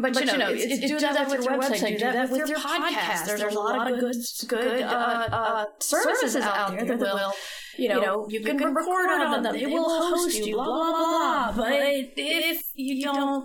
[0.00, 2.48] but, but, you know, it's, it's, do, that, that with your website, do that with
[2.48, 3.26] your podcast.
[3.26, 7.32] There's, There's a lot of good, good uh, uh, uh, services out there that will
[7.78, 9.52] you know, you, can, can record on them.
[9.52, 11.52] They will host you, blah, blah, blah.
[11.56, 11.72] But
[12.16, 13.44] if you don't,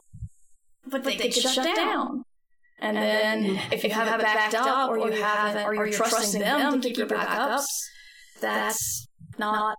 [0.90, 2.24] but they, they get shut down.
[2.80, 6.42] And, and then if you have it backed up or you haven't, or you're trusting
[6.42, 7.66] them to keep your backups,
[8.42, 9.78] that's not,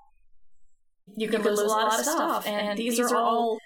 [1.17, 2.47] you can lose a lot of stuff.
[2.47, 3.59] And these are all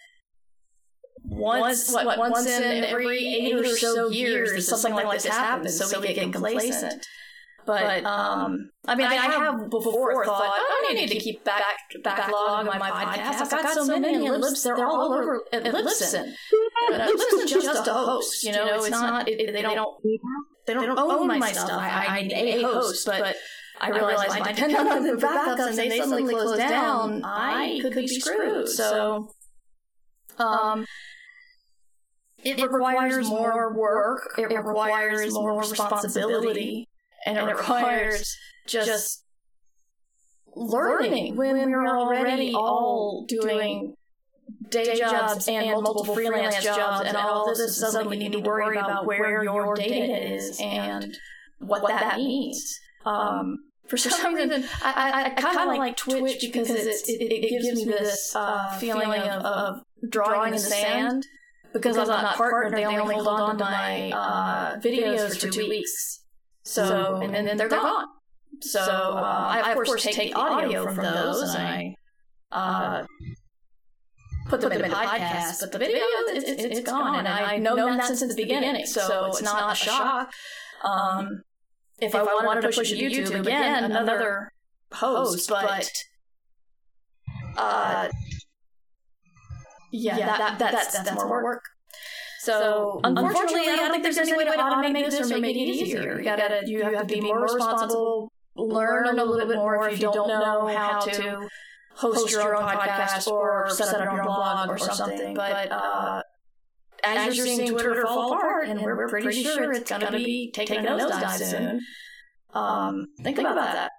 [1.39, 6.15] once, what, once in every eight or so years, something like this happens, so we
[6.15, 7.07] get complacent.
[7.69, 11.63] But um, I mean, I, I, have before thought, oh, I need to keep back
[12.03, 13.43] backlog on my podcast.
[13.43, 14.75] I've got so many in Libsyn.
[14.75, 16.33] They're all over at Libsyn.
[16.89, 18.43] But Libsyn's just a host.
[18.43, 19.27] You know, it's not.
[19.27, 20.03] They don't.
[20.67, 21.71] They don't own my stuff.
[21.73, 23.37] I, I need a host, but.
[23.81, 27.79] I realize if I depend on them for backups and they suddenly close down, I
[27.81, 28.69] could be screwed.
[28.69, 29.29] So,
[30.37, 30.85] um,
[32.45, 34.35] it requires more work.
[34.39, 36.89] It requires more responsibility
[37.27, 39.25] and, it requires just
[40.55, 43.95] learning when we're already all doing
[44.71, 48.77] day jobs and multiple freelance jobs and all this is suddenly we need to worry
[48.77, 51.17] about where your data is and
[51.59, 52.79] what that means.
[53.05, 57.75] Um, for some reason, I, I, I kind of like Twitch because it, it gives
[57.75, 61.27] me this uh, feeling of, of drawing in the sand.
[61.73, 66.25] Because I'm not partnered, they only hold on to my uh, videos for two weeks.
[66.63, 68.07] So, and, then, they're, gone.
[68.61, 71.95] So, uh, I, of course, take, the audio from those and I
[72.53, 73.05] uh,
[74.49, 77.21] put them, put them in the podcast, but the video, it's, it's, it's gone.
[77.21, 80.31] And I've known, that since the beginning, so it's not a shock.
[80.85, 81.43] Um,
[82.01, 84.51] if, if I wanted to push it to YouTube again, another
[84.93, 85.91] host, but
[87.57, 88.09] uh,
[89.91, 91.65] yeah, that, that, that's, that's, that's more work.
[92.41, 96.19] So, unfortunately, I don't think there's any way to automate this or make it easier.
[96.19, 100.11] You gotta, you have to be more responsible, learn a little bit more if you
[100.13, 101.49] don't know how to
[101.97, 105.35] host your own podcast or set up your own blog or something.
[105.35, 106.23] But uh,
[107.05, 110.91] as you're seeing Twitter fall apart, and we're pretty sure it's gonna be taking a
[110.91, 111.81] nosedive soon,
[112.55, 113.91] um, think about that.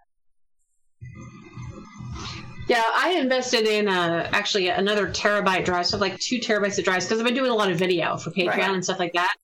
[2.70, 7.06] Yeah, I invested in uh, actually another terabyte drive, so like two terabytes of drives,
[7.06, 8.70] because I've been doing a lot of video for Patreon right.
[8.70, 9.36] and stuff like that.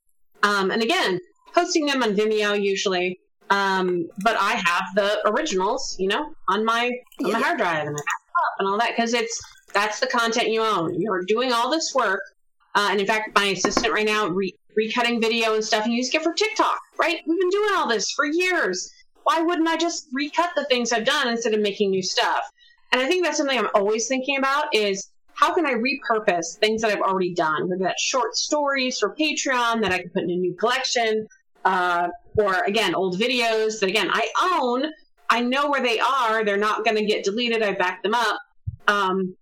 [0.43, 1.19] Um, and again,
[1.55, 3.19] hosting them on Vimeo usually.
[3.49, 6.91] Um, but I have the originals, you know, on my
[7.23, 7.97] on my hard drive and
[8.59, 9.41] and all that because it's
[9.73, 11.01] that's the content you own.
[11.01, 12.21] You're doing all this work,
[12.75, 16.01] uh, and in fact, my assistant right now re- recutting video and stuff, and you
[16.01, 17.21] just get for TikTok, right?
[17.27, 18.91] We've been doing all this for years.
[19.23, 22.51] Why wouldn't I just recut the things I've done instead of making new stuff?
[22.91, 26.81] And I think that's something I'm always thinking about is how can I repurpose things
[26.81, 30.29] that I've already done, whether that's short stories for Patreon that I can put in
[30.29, 31.27] a new collection,
[31.65, 34.27] uh, or again, old videos that again I
[34.61, 34.91] own.
[35.29, 36.45] I know where they are.
[36.45, 37.63] They're not going to get deleted.
[37.63, 38.39] I back them up.
[38.87, 39.35] Um,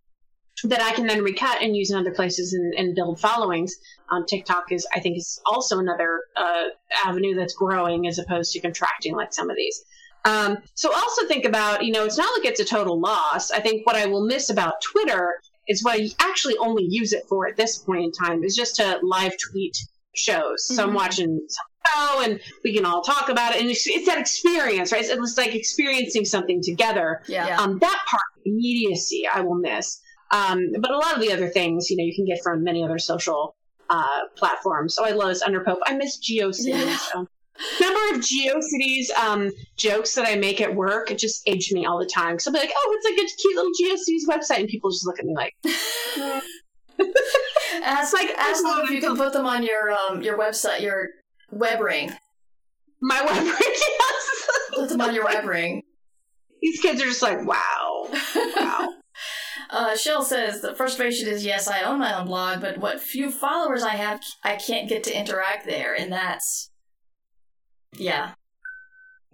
[0.63, 3.75] that I can then recut and use in other places and, and build followings.
[4.11, 6.65] Um, TikTok is, I think, is also another uh,
[7.05, 9.83] avenue that's growing as opposed to contracting like some of these.
[10.25, 13.51] Um, so also think about, you know, it's not like it's a total loss.
[13.51, 15.35] I think what I will miss about Twitter
[15.67, 18.75] is what I actually only use it for at this point in time is just
[18.77, 19.75] to live tweet
[20.15, 20.65] shows.
[20.67, 20.95] So I'm Mhm.
[20.95, 23.61] watching some show and we can all talk about it.
[23.61, 25.03] And it's, it's that experience, right?
[25.03, 27.21] It was like experiencing something together.
[27.27, 27.57] Yeah.
[27.59, 29.99] Um, that part, immediacy, I will miss.
[30.31, 32.83] Um, but a lot of the other things, you know, you can get from many
[32.83, 33.55] other social
[33.89, 34.95] uh, platforms.
[34.95, 35.77] So I love this Underpope.
[35.85, 36.67] I miss GeoCities.
[36.67, 36.97] Yeah.
[36.97, 37.27] So.
[37.79, 41.99] Number of GeoCities um, jokes that I make at work, it just age me all
[41.99, 42.33] the time.
[42.33, 44.59] Because I'll be like, oh, it's like a cute little GeoCities website.
[44.61, 45.53] And people just look at me like,
[47.83, 51.09] ask like- ask them if you can put them on your um your website, your
[51.51, 52.11] web ring.
[53.01, 54.47] my web ring, yes.
[54.73, 55.83] Put them on your web ring.
[56.61, 58.09] These kids are just like, wow.
[58.35, 58.89] Wow.
[59.69, 63.31] Uh, Shell says the frustration is yes, I own my own blog, but what few
[63.31, 66.69] followers I have, I can't get to interact there, and that's
[67.95, 68.31] yeah,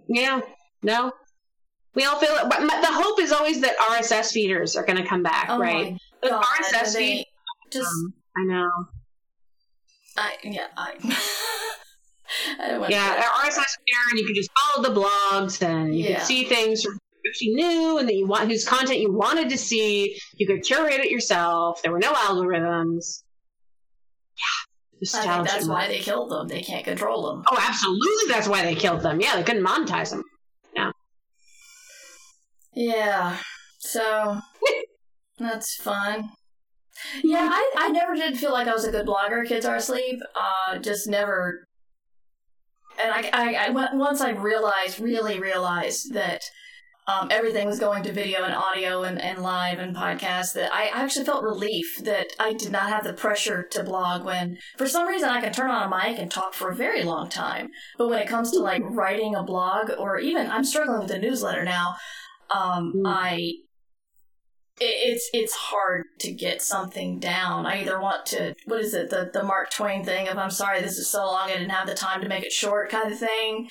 [0.08, 0.40] yeah.
[0.82, 1.12] No.
[1.94, 2.44] We all feel it.
[2.48, 5.96] But the hope is always that RSS feeders are going to come back, oh right?
[6.22, 7.26] The RSS feed.
[7.72, 8.70] just Um, I know.
[10.16, 10.94] I yeah I.
[12.60, 15.96] I don't want Yeah, at RSS feeder, and you can just follow the blogs, and
[15.96, 16.16] you Yeah.
[16.18, 16.96] can see things from
[17.28, 20.16] actually new, and that you want whose content you wanted to see.
[20.36, 21.82] You could curate it yourself.
[21.82, 23.22] There were no algorithms.
[24.36, 24.69] Yeah,
[25.14, 26.48] I think that's why they killed them.
[26.48, 27.44] They can't control them.
[27.50, 28.32] Oh, absolutely.
[28.32, 29.20] That's why they killed them.
[29.20, 30.22] Yeah, they couldn't monetize them.
[30.74, 30.90] Yeah,
[32.74, 33.38] Yeah.
[33.78, 34.40] so
[35.38, 36.30] that's fun.
[37.24, 39.46] Yeah, I, I never did feel like I was a good blogger.
[39.46, 40.20] Kids are asleep.
[40.38, 41.66] Uh, just never.
[43.02, 46.42] And I, I, I once I realized, really realized that
[47.06, 50.86] um, everything was going to video and audio and, and live and podcast, that I
[50.92, 55.08] actually felt relief that I did not have the pressure to blog when, for some
[55.08, 57.70] reason, I can turn on a mic and talk for a very long time.
[57.98, 61.18] But when it comes to like writing a blog or even, I'm struggling with a
[61.18, 61.96] newsletter now,
[62.54, 63.02] um, Mm.
[63.06, 63.52] I
[64.82, 67.66] it- it's it's hard to get something down.
[67.66, 70.80] I either want to what is it the the Mark Twain thing of I'm sorry
[70.80, 73.18] this is so long I didn't have the time to make it short kind of
[73.18, 73.68] thing.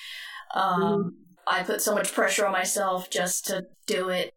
[0.53, 1.15] Um,
[1.49, 4.33] I put so much pressure on myself just to do it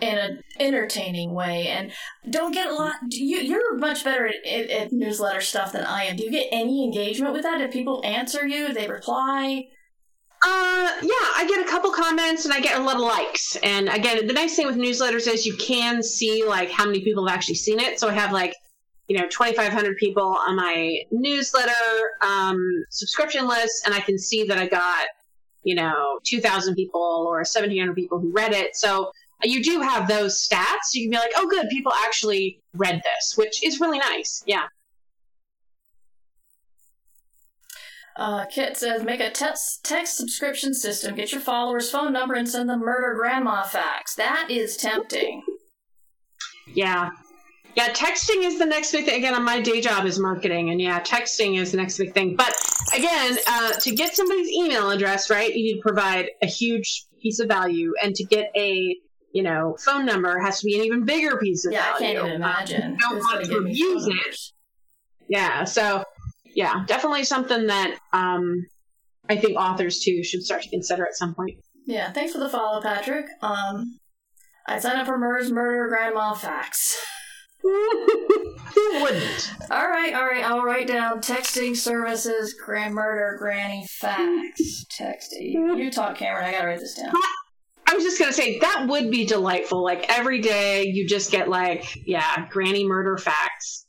[0.00, 1.68] in an entertaining way.
[1.68, 1.92] And
[2.30, 6.04] don't get a lot you you're much better at, at, at newsletter stuff than i
[6.04, 6.16] am.
[6.16, 7.58] Do you get any engagement with that?
[7.58, 8.72] Do people answer you?
[8.72, 9.66] They reply?
[10.42, 13.56] Uh, yeah, I get a couple comments and I get a lot of likes.
[13.56, 17.26] And again, the nice thing with newsletters is you can see like how many people
[17.26, 18.00] have actually seen it.
[18.00, 18.54] So I have like,
[19.10, 21.72] you know, 2,500 people on my newsletter
[22.22, 22.56] um,
[22.90, 25.08] subscription list, and I can see that I got,
[25.64, 28.76] you know, 2,000 people or 1,700 people who read it.
[28.76, 29.10] So
[29.42, 30.94] you do have those stats.
[30.94, 34.44] You can be like, oh, good, people actually read this, which is really nice.
[34.46, 34.68] Yeah.
[38.14, 42.48] Uh, Kit says, make a text, text subscription system, get your followers' phone number, and
[42.48, 44.14] send them murder grandma facts.
[44.14, 45.42] That is tempting.
[46.72, 47.10] Yeah.
[47.76, 49.18] Yeah, texting is the next big thing.
[49.18, 52.36] Again, my day job is marketing, and yeah, texting is the next big thing.
[52.36, 52.52] But
[52.94, 57.38] again, uh, to get somebody's email address, right, you need to provide a huge piece
[57.38, 58.96] of value, and to get a
[59.32, 61.84] you know phone number has to be an even bigger piece of value.
[61.84, 62.82] Yeah, I can't even imagine.
[62.92, 64.36] Um, don't want to abuse phone it.
[65.28, 66.04] Yeah, so
[66.54, 68.66] yeah, definitely something that um,
[69.28, 71.58] I think authors too should start to consider at some point.
[71.86, 73.26] Yeah, thanks for the follow, Patrick.
[73.40, 74.00] Um,
[74.66, 76.96] I signed up for Murder's Murder Grandma Facts.
[77.62, 79.50] Who wouldn't?
[79.70, 80.44] All right, all right.
[80.44, 84.86] I'll write down texting services, grand murder, granny facts.
[84.90, 85.52] Texting.
[85.78, 86.44] You talk, Kameron.
[86.44, 87.12] I gotta write this down.
[87.86, 89.82] I was just gonna say that would be delightful.
[89.82, 93.86] Like every day, you just get like, yeah, granny murder facts.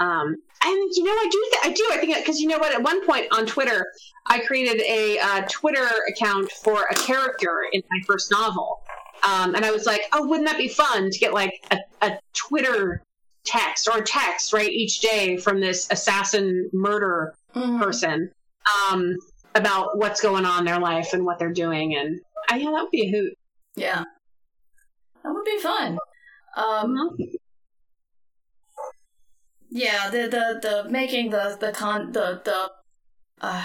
[0.00, 2.74] Um, and you know, I do, th- I do, I think because you know what?
[2.74, 3.86] At one point on Twitter,
[4.26, 8.80] I created a uh, Twitter account for a character in my first novel,
[9.26, 12.18] um, and I was like, oh, wouldn't that be fun to get like a, a
[12.34, 13.02] Twitter
[13.44, 17.80] text or a text right each day from this assassin murder Mhm.
[17.80, 18.30] person
[18.90, 19.16] um,
[19.54, 22.20] about what's going on in their life and what they're doing, and
[22.52, 23.32] uh, yeah, that would be a hoot.
[23.74, 24.04] Yeah,
[25.24, 25.98] that would be fun.
[26.56, 26.94] Um,
[29.70, 32.70] yeah, the the the making the the con the the.
[33.40, 33.64] Uh,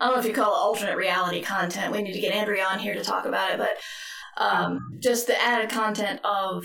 [0.00, 1.92] I don't know if you call it alternate reality content.
[1.92, 3.70] We need to get Andrea on here to talk about it, but
[4.36, 6.64] um, just the added content of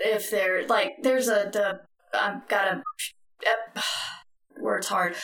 [0.00, 1.80] if there like there's a the
[2.14, 2.82] I've got a
[3.76, 3.80] uh,
[4.60, 5.14] words hard.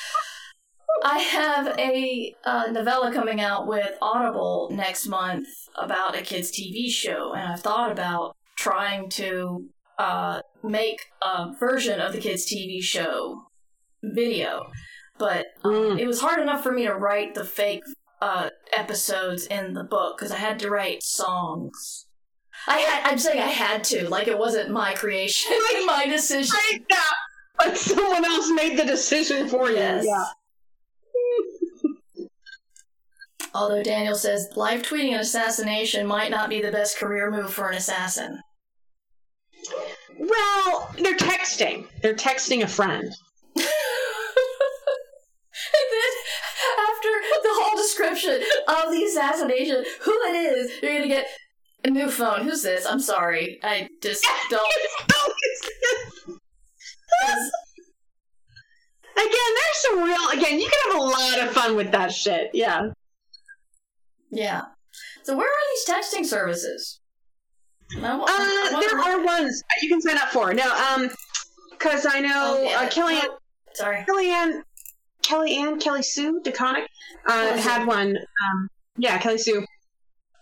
[1.02, 6.88] I have a uh, novella coming out with Audible next month about a kids' TV
[6.88, 9.66] show, and I've thought about trying to
[9.98, 13.42] uh, make a version of the kids' TV show
[14.02, 14.70] video,
[15.18, 15.98] but um, Mm.
[16.00, 17.82] it was hard enough for me to write the fake
[18.24, 22.06] uh, episodes in the book because I had to write songs.
[22.66, 25.52] I had, I'm saying I had to, like it wasn't my creation,
[25.86, 26.56] my decision.
[26.72, 26.96] Right, yeah.
[27.58, 29.76] But someone else made the decision for you.
[29.76, 30.06] Yes.
[30.06, 30.24] Yeah.
[33.54, 37.68] Although Daniel says live tweeting an assassination might not be the best career move for
[37.68, 38.40] an assassin.
[40.18, 41.86] Well, they're texting.
[42.00, 43.12] They're texting a friend.
[48.14, 51.26] Description of the assassination, who it is, you're gonna get
[51.84, 52.42] a new phone.
[52.42, 52.86] Who's this?
[52.86, 53.58] I'm sorry.
[53.62, 54.62] I just don't.
[59.16, 60.28] again, there's some real.
[60.32, 62.50] Again, you can have a lot of fun with that shit.
[62.54, 62.90] Yeah.
[64.30, 64.62] Yeah.
[65.24, 67.00] So where are these texting services?
[67.96, 70.52] I Uh, I there are ones you can sign up for.
[70.54, 71.10] No, um,
[71.70, 72.80] because I know Oh, yeah.
[72.80, 73.38] uh, Kellyanne, Oh,
[73.74, 74.04] Sorry.
[75.24, 76.86] Kellyanne, Kellyanne, Kelly Sue DeConnick,
[77.26, 78.16] uh, had one.
[78.16, 79.64] Um, yeah, Kelly Sue,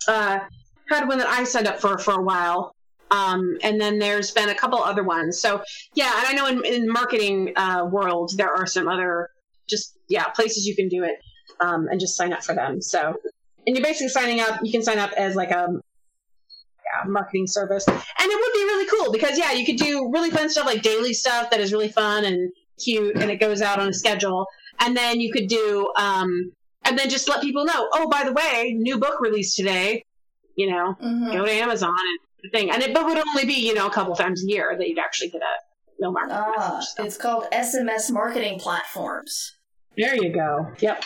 [0.08, 0.40] uh,
[0.88, 2.74] had one that I signed up for for a while.
[3.10, 5.38] Um, and then there's been a couple other ones.
[5.38, 5.62] So
[5.94, 9.28] yeah, and I know in, in marketing uh, world there are some other
[9.68, 11.18] just yeah places you can do it
[11.60, 12.80] um, and just sign up for them.
[12.80, 13.16] So
[13.66, 14.60] and you're basically signing up.
[14.62, 18.88] You can sign up as like a yeah, marketing service, and it would be really
[18.88, 21.90] cool because yeah, you could do really fun stuff like daily stuff that is really
[21.90, 22.50] fun and
[22.82, 24.46] cute, and it goes out on a schedule.
[24.80, 26.52] And then you could do um,
[26.84, 27.88] and then just let people know.
[27.92, 30.04] Oh, by the way, new book released today.
[30.56, 31.32] You know, Mhm.
[31.32, 33.90] go to Amazon and the thing, and it but would only be you know a
[33.90, 35.54] couple times a year that you'd actually get a
[36.00, 36.88] no marketing Ah, message.
[36.96, 39.52] So, it's called SMS marketing platforms.
[39.96, 40.72] there you go.
[40.80, 41.04] Yep.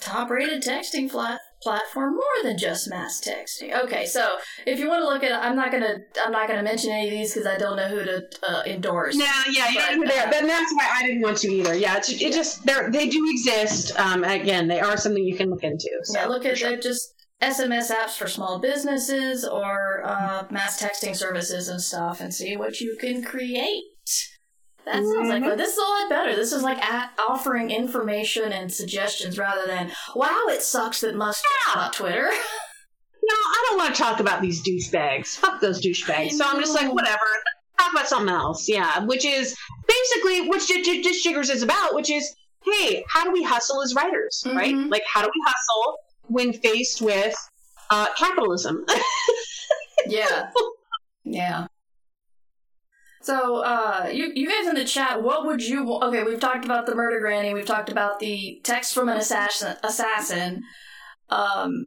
[0.00, 3.76] Top rated texting flat platform more than just mass texting.
[3.84, 4.36] Okay, so
[4.68, 7.10] if you want to look at I'm not gonna I'm not gonna mention any of
[7.10, 9.16] these because I don't know who to uh, endorse.
[9.16, 10.30] No, yeah, you don't know who they are.
[10.30, 11.74] Then that's why I didn't want to either.
[11.74, 13.98] Yeah, it's, it just they're do exist.
[13.98, 15.90] Um, again, they are something you can look into.
[16.04, 16.74] So yeah, look at sure.
[16.74, 22.32] uh, just SMS apps for small businesses or uh, mass texting services and stuff, and
[22.32, 23.82] see what you can create.
[24.86, 25.56] That sounds like Mhm.
[25.56, 26.36] this is a lot better.
[26.36, 31.44] This is like a- offering information and suggestions rather than wow, it sucks that Musk
[31.44, 31.88] is Yeah.
[31.92, 32.30] Twitter.
[33.28, 35.36] No, I don't want to talk about these douchebags.
[35.36, 36.34] Fuck those douchebags.
[36.34, 37.18] So I'm just like, whatever.
[37.76, 38.68] Talk about something else.
[38.68, 39.56] Yeah, which is
[39.88, 42.32] basically what J- J- Ditch Diggers is about, which is,
[42.64, 44.72] hey, how do we hustle as writers, right?
[44.72, 44.92] Mhm.
[44.92, 47.34] Like, how do we hustle when faced with
[47.90, 48.84] uh, capitalism?
[50.06, 50.50] Yeah.
[51.24, 51.66] Yeah.
[53.26, 56.86] So, uh, you, you guys in the chat, what would you, okay, we've talked about
[56.86, 60.62] the murder granny, we've talked about the text from an assassin, assassin.
[61.28, 61.86] Um,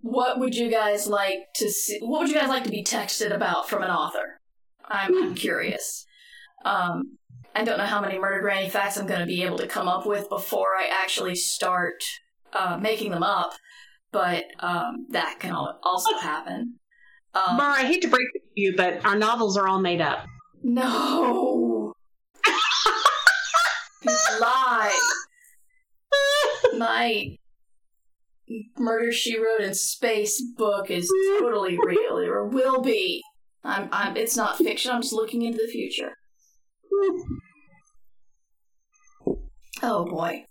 [0.00, 3.34] what would you guys like to see, what would you guys like to be texted
[3.34, 4.38] about from an author?
[4.88, 6.06] I'm, I'm curious.
[6.64, 7.18] Um,
[7.56, 9.88] I don't know how many murder granny facts I'm going to be able to come
[9.88, 12.04] up with before I actually start,
[12.52, 13.54] uh, making them up,
[14.12, 16.78] but, um, that can also happen.
[17.34, 20.00] Um, Mara, I hate to break it to you, but our novels are all made
[20.00, 20.26] up.
[20.62, 21.94] No.
[24.40, 24.98] lie.
[26.76, 27.36] My
[28.78, 33.22] Murder She Wrote in Space book is totally real, or will be.
[33.64, 36.14] I'm, I'm, it's not fiction, I'm just looking into the future.
[39.82, 40.44] Oh boy.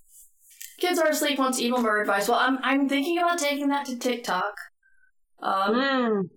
[0.79, 2.27] Kids are asleep wants evil murder advice.
[2.27, 4.53] Well, I'm, I'm thinking about taking that to TikTok.
[5.43, 6.29] Um, Mm.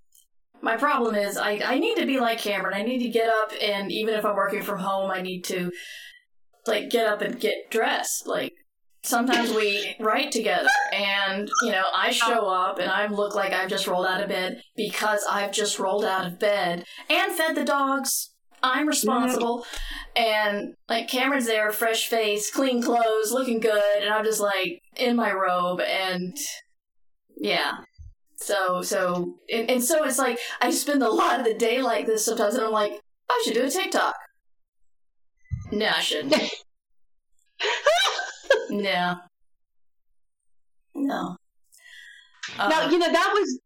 [0.65, 2.75] My problem is I, I need to be like Kameron.
[2.75, 5.71] I need to get up and even if I'm working from home, I need to
[6.67, 8.27] like get up and get dressed.
[8.27, 8.55] Like
[9.03, 13.69] sometimes we write together and you know, I show up and I look like I've
[13.69, 17.65] just rolled out of bed because I've just rolled out of bed and fed the
[17.65, 18.31] dogs.
[18.63, 19.67] I'm responsible.
[20.17, 25.15] And like Kameron's there, fresh face, clean clothes, looking good, and I'm just like in
[25.15, 26.35] my robe and
[27.37, 27.73] yeah.
[28.45, 32.07] So so and, and so it's like I spend a lot of the day like
[32.07, 34.15] this sometimes, and I'm like, I should do a TikTok.
[35.73, 36.35] No, I shouldn't.
[38.71, 39.17] no,
[40.95, 41.37] no.
[42.59, 43.59] Uh, now, you know, that was,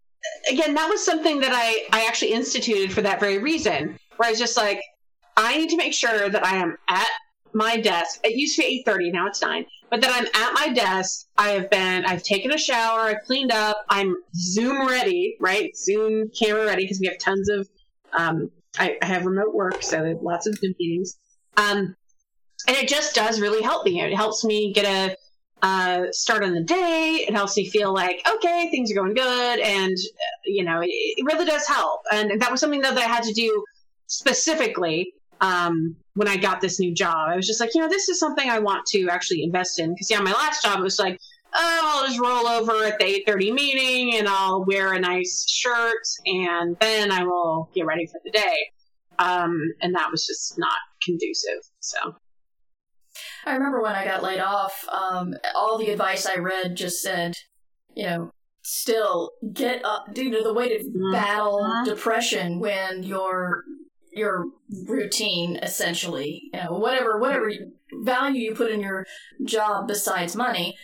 [0.50, 4.30] again, that was something that I, I actually instituted for that very reason, where I
[4.30, 4.80] was just like,
[5.36, 7.08] I need to make sure that I am at
[7.52, 8.20] my desk.
[8.22, 9.66] It used to be 8.30, now it's 9.
[9.90, 11.26] But then I'm at my desk.
[11.36, 15.74] I have been, I've taken a shower, I've cleaned up, I'm Zoom ready, right?
[15.76, 17.68] Zoom camera ready, because we have tons of,
[18.18, 21.18] um, I, I have remote work, so lots of Zoom meetings.
[21.56, 21.96] Um,
[22.66, 24.00] and it just does really help me.
[24.00, 25.16] It helps me get a
[25.60, 27.24] uh, start on the day.
[27.26, 29.60] It helps me feel like, okay, things are going good.
[29.60, 32.02] And, uh, you know, it, it really does help.
[32.12, 33.64] And that was something though, that I had to do
[34.06, 37.28] specifically um, when I got this new job.
[37.28, 39.90] I was just like, you know, this is something I want to actually invest in.
[39.94, 41.18] Because, yeah, my last job was like,
[41.54, 45.46] oh, I'll just roll over at the eight thirty meeting and I'll wear a nice
[45.48, 48.56] shirt and then I will get ready for the day.
[49.18, 51.62] Um, and that was just not conducive.
[51.80, 51.98] So
[53.46, 57.34] I remember when I got laid off, um, all the advice I read just said,
[57.94, 58.30] you know,
[58.62, 60.06] still get up.
[60.14, 61.12] You know, the way to Mm-hmm.
[61.12, 63.64] battle depression when your
[64.18, 64.46] your
[64.86, 67.50] routine, essentially, you know, whatever whatever
[68.04, 69.06] value you put in your
[69.44, 70.76] job besides money,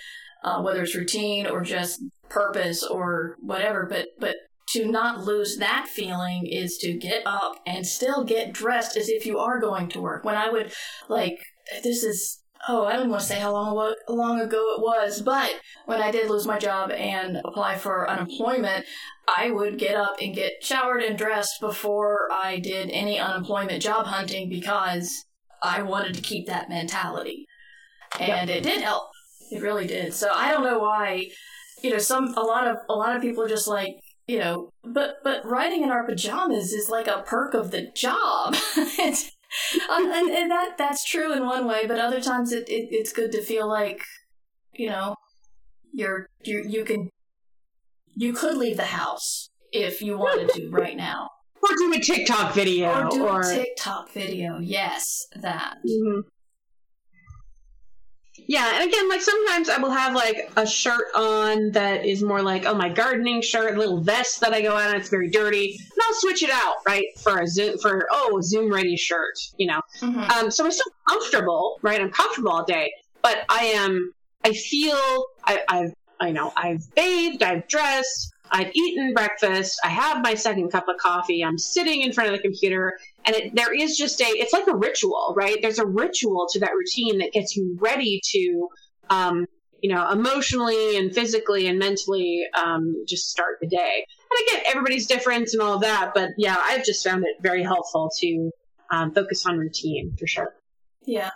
[0.43, 4.37] uh, whether it's routine or just purpose or whatever, but but
[4.69, 9.27] to not lose that feeling is to get up and still get dressed as if
[9.27, 10.25] you are going to work.
[10.25, 10.73] When I would
[11.09, 11.39] like
[11.83, 15.51] this is oh I don't want to say how long long ago it was, but
[15.87, 18.87] when I did lose my job and apply for unemployment,
[19.37, 24.07] I would get up and get showered and dressed before I did any unemployment job
[24.07, 25.25] hunting because
[25.63, 27.47] I wanted to keep that mentality,
[28.21, 29.11] and it did help.
[29.51, 30.15] It really did.
[30.15, 31.29] So I don't know why,
[31.83, 33.97] you know, some a lot of a lot of people are just like
[34.27, 38.55] you know, but but riding in our pajamas is like a perk of the job.
[38.99, 39.31] It's-
[39.89, 43.13] uh, and, and that that's true in one way, but other times it, it it's
[43.13, 44.03] good to feel like
[44.73, 45.17] you know
[45.93, 47.11] you're you you can
[48.17, 51.29] you could leave the house if you wanted to right now
[51.63, 54.59] or do a TikTok video or do or a TikTok video.
[54.61, 55.77] Yes, that.
[55.87, 56.23] Mhm.
[58.47, 62.43] Yeah, and again, like sometimes I will have like a shirt on that is more
[62.43, 65.79] like, oh, my gardening shirt, little vest that I go out and it's very dirty,
[65.81, 69.35] and I'll switch it out, right, for a Zoom, for oh, a Zoom ready shirt,
[69.57, 69.81] you know.
[70.01, 70.31] Mhm.
[70.31, 72.01] Um, so I'm still comfortable, right?
[72.01, 72.93] I'm comfortable all day,
[73.23, 74.13] but I am,
[74.45, 80.23] I feel, I, I've, I know, I've bathed, I've dressed, I've eaten breakfast, I have
[80.23, 83.75] my second cup of coffee, I'm sitting in front of the computer, and it, there
[83.75, 85.59] is just a, it's like a ritual, right?
[85.61, 88.69] There's a ritual to that routine that gets you ready to,
[89.11, 89.47] um,
[89.81, 94.07] you know, emotionally and physically and mentally, um, just start the day.
[94.31, 97.63] And again, everybody's different and all of that, but yeah, I've just found it very
[97.63, 98.51] helpful to
[98.91, 100.55] um, focus on routine for sure.
[101.07, 101.31] Yeah.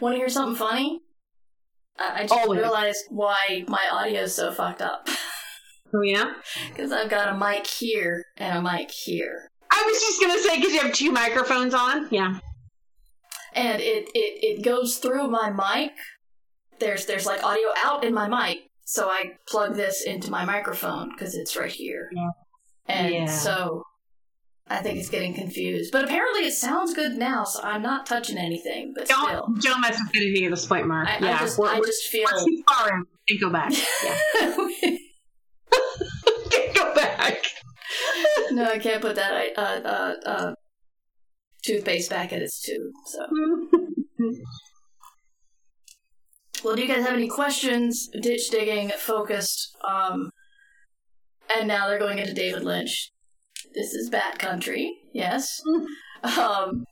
[0.00, 1.00] Want to hear something funny?
[1.98, 2.60] I, just Always.
[2.60, 5.08] realized why my audio is so fucked up.
[5.94, 6.34] Oh yeah.
[6.68, 9.48] Because I've got a mic here and a mic here.
[9.70, 12.08] I was just gonna say because you have two microphones on.
[12.10, 12.38] Yeah.
[13.54, 15.92] and it, it it goes through my mic.
[16.78, 21.10] There's there's like audio out in my mic, so I plug this into my microphone
[21.10, 22.28] because it's right here, Yeah.
[22.86, 23.26] and Yeah.
[23.26, 23.82] so
[24.70, 25.90] I think it's getting confused.
[25.92, 28.92] But apparently, it sounds good now, so I'm not touching anything.
[28.94, 31.08] But still, Don't don't mess with anything at this point, Mark.
[31.08, 31.36] I, yeah.
[31.36, 32.28] I just we're, I just feel.
[32.28, 33.04] too far in.
[33.28, 33.72] Can't go back.
[34.04, 34.56] Yeah.
[38.58, 40.54] no, I can't put that uh, uh, uh,
[41.64, 42.92] toothpaste back in its tube.
[43.06, 43.20] So,
[46.64, 48.08] well, do you guys have any questions?
[48.20, 49.76] Ditch digging focused.
[49.88, 50.30] Um,
[51.56, 53.12] and now they're going into David Lynch.
[53.74, 54.92] This is Bat Country.
[55.14, 55.60] Yes.
[56.38, 56.84] um.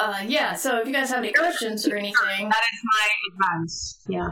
[0.00, 0.54] Uh, yeah.
[0.54, 4.00] So, if you guys have any questions or anything, That is my advice.
[4.08, 4.30] Yeah.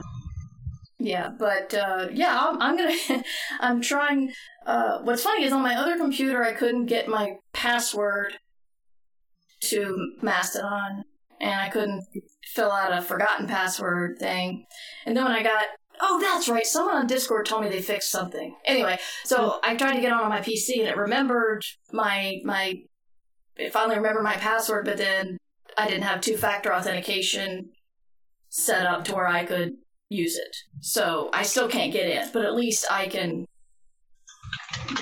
[0.98, 1.28] Yeah.
[1.28, 3.24] But uh, yeah, I'm, I'm gonna.
[3.60, 4.32] I'm trying.
[4.64, 8.34] Uh, what's funny is on my other computer, I couldn't get my password
[9.60, 11.04] to Mastodon,
[11.40, 12.04] and I couldn't
[12.44, 14.66] fill out a forgotten password thing.
[15.04, 15.64] And then when I got,
[16.00, 18.56] oh, that's right, someone on Discord told me they fixed something.
[18.64, 22.74] Anyway, so I tried to get on on my PC, and it remembered my my.
[23.56, 25.38] It finally remembered my password, but then
[25.78, 27.70] I didn't have two factor authentication
[28.50, 29.72] set up to where I could
[30.08, 30.56] use it.
[30.80, 33.46] So I still can't get in, but at least I can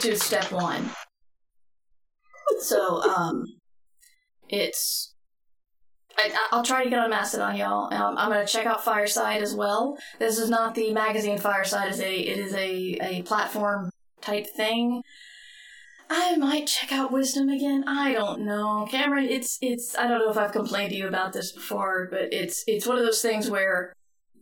[0.01, 0.91] do step one.
[2.61, 3.47] So, um,
[4.51, 5.15] it's.
[6.17, 7.93] I, I'll try to get on Mastodon, y'all.
[7.93, 9.97] Um, I'm gonna check out Fireside as well.
[10.19, 13.91] This is not the magazine Fireside; is a it is a a platform
[14.21, 15.03] type thing.
[16.11, 17.85] I might check out Wisdom again.
[17.89, 19.29] I don't know, Kameron.
[19.29, 19.97] It's it's.
[19.97, 22.99] I don't know if I've complained to you about this before, but it's it's one
[22.99, 23.95] of those things where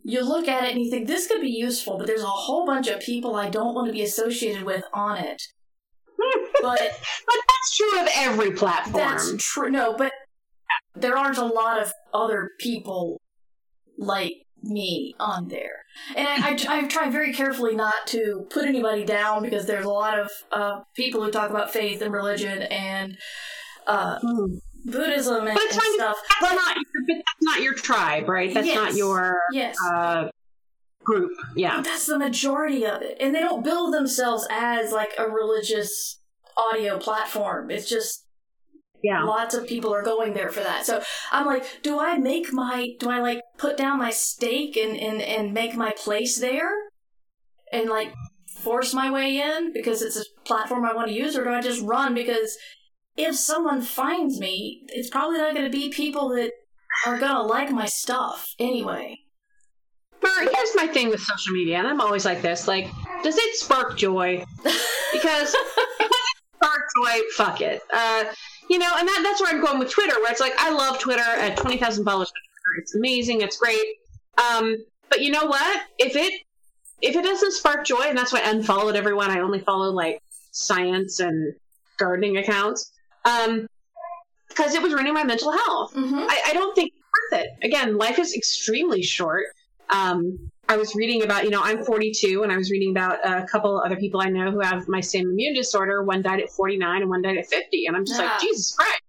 [0.03, 2.65] you look at it and you think this could be useful, but there's a whole
[2.65, 5.41] bunch of people I don't want to be associated with on it.
[6.61, 8.93] But But that's true of every platform.
[8.93, 9.69] that's true.
[9.69, 10.13] No, but
[10.95, 13.19] there aren't a lot of other people
[13.97, 15.83] like me on there.
[16.15, 19.89] And I, I, I try very carefully not to put anybody down because there's a
[19.89, 23.17] lot of uh, people who talk about faith and religion and
[23.85, 24.55] uh, Hmm.
[24.85, 26.17] Buddhism and, But and stuff.
[26.41, 28.53] That's not your, but that's not your tribe, right?
[28.53, 29.75] That's not your Yes.
[29.93, 30.29] uh,
[31.03, 31.31] group.
[31.55, 31.77] Yeah.
[31.77, 33.17] But that's the majority of it.
[33.19, 36.19] And they don't build themselves as like a religious
[36.57, 37.71] audio platform.
[37.71, 38.25] It's just
[39.03, 39.23] Yeah.
[39.23, 40.85] lots of people are going there for that.
[40.85, 44.95] So I'm like, do I make my, do I like put down my stake and,
[44.97, 46.71] and, and make my place there?
[47.71, 48.13] And like
[48.59, 51.35] force my way in because it's a platform I want to use?
[51.35, 52.55] Or do I just run because
[53.15, 56.51] if someone finds me, it's probably not going to be people that
[57.05, 59.19] are going to like my stuff anyway.
[60.21, 62.87] But here's my thing with social media, and I'm always like this: like,
[63.23, 64.43] does it spark joy?
[65.11, 66.11] Because if it
[66.55, 67.81] spark joy, fuck it.
[67.91, 68.23] Uh,
[68.69, 70.97] you know, and that, that's where I'm going with Twitter, where it's like I love
[70.99, 72.31] Twitter at twenty thousand followers.
[72.77, 73.41] It's amazing.
[73.41, 73.81] It's great.
[74.37, 74.77] Um,
[75.09, 75.83] but you know what?
[75.99, 76.41] If it
[77.01, 79.29] if it doesn't spark joy, and that's why I unfollowed everyone.
[79.29, 81.53] I only follow like science and
[81.99, 82.93] gardening accounts.
[83.25, 83.67] Um,
[84.49, 85.93] because it was ruining my mental health.
[85.95, 86.15] Mm-hmm.
[86.29, 87.65] I, I don't think it's worth it.
[87.65, 89.45] Again, life is extremely short.
[89.89, 90.37] Um,
[90.69, 93.79] I was reading about, you know, I'm 42, and I was reading about a couple
[93.79, 96.03] other people I know who have my same immune disorder.
[96.03, 98.25] One died at 49, and one died at 50, and I'm just Ah.
[98.25, 99.01] like, Jesus Christ.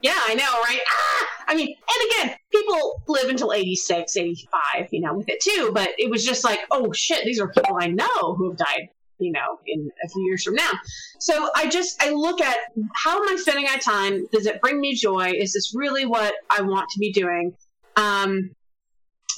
[0.00, 0.80] Yeah, I know, right?
[0.86, 1.26] Ah!
[1.48, 5.70] I mean, and again, people live until 86, 85, you know, with it too.
[5.72, 8.90] But it was just like, oh shit, these are people I know who have died,
[9.18, 10.70] you know, in a few years from now.
[11.18, 12.56] So I just I look at
[12.94, 14.26] how am I spending my time?
[14.32, 15.32] Does it bring me joy?
[15.36, 17.54] Is this really what I want to be doing?
[17.96, 18.50] Um,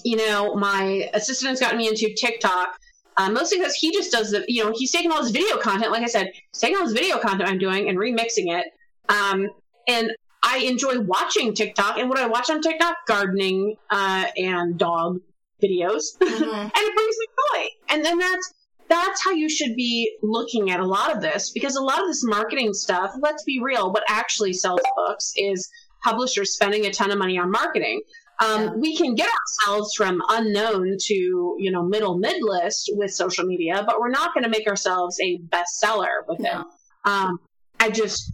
[0.04, 2.76] you know, my assistant has gotten me into TikTok.
[3.16, 5.92] Uh, mostly because he just does the, you know, he's taking all this video content.
[5.92, 8.66] Like I said, he's taking all this video content I'm doing and remixing it.
[9.10, 9.50] Um,
[9.88, 10.10] and
[10.42, 11.98] I enjoy watching TikTok.
[11.98, 15.20] And what I watch on TikTok, gardening uh, and dog
[15.62, 16.62] videos, Mhm.
[16.62, 17.66] and it brings me joy.
[17.90, 18.54] And then that's
[18.90, 22.08] that's how you should be looking at a lot of this because a lot of
[22.08, 23.12] this marketing stuff.
[23.20, 25.70] Let's be real, what actually sells books is
[26.04, 28.00] publishers spending a ton of money on marketing.
[28.42, 28.70] Um, Yeah.
[28.74, 31.14] We can get ourselves from unknown to
[31.58, 35.18] you know middle mid list with social media, but we're not going to make ourselves
[35.22, 36.66] a bestseller with it.
[37.04, 37.38] Um,
[37.78, 38.32] I just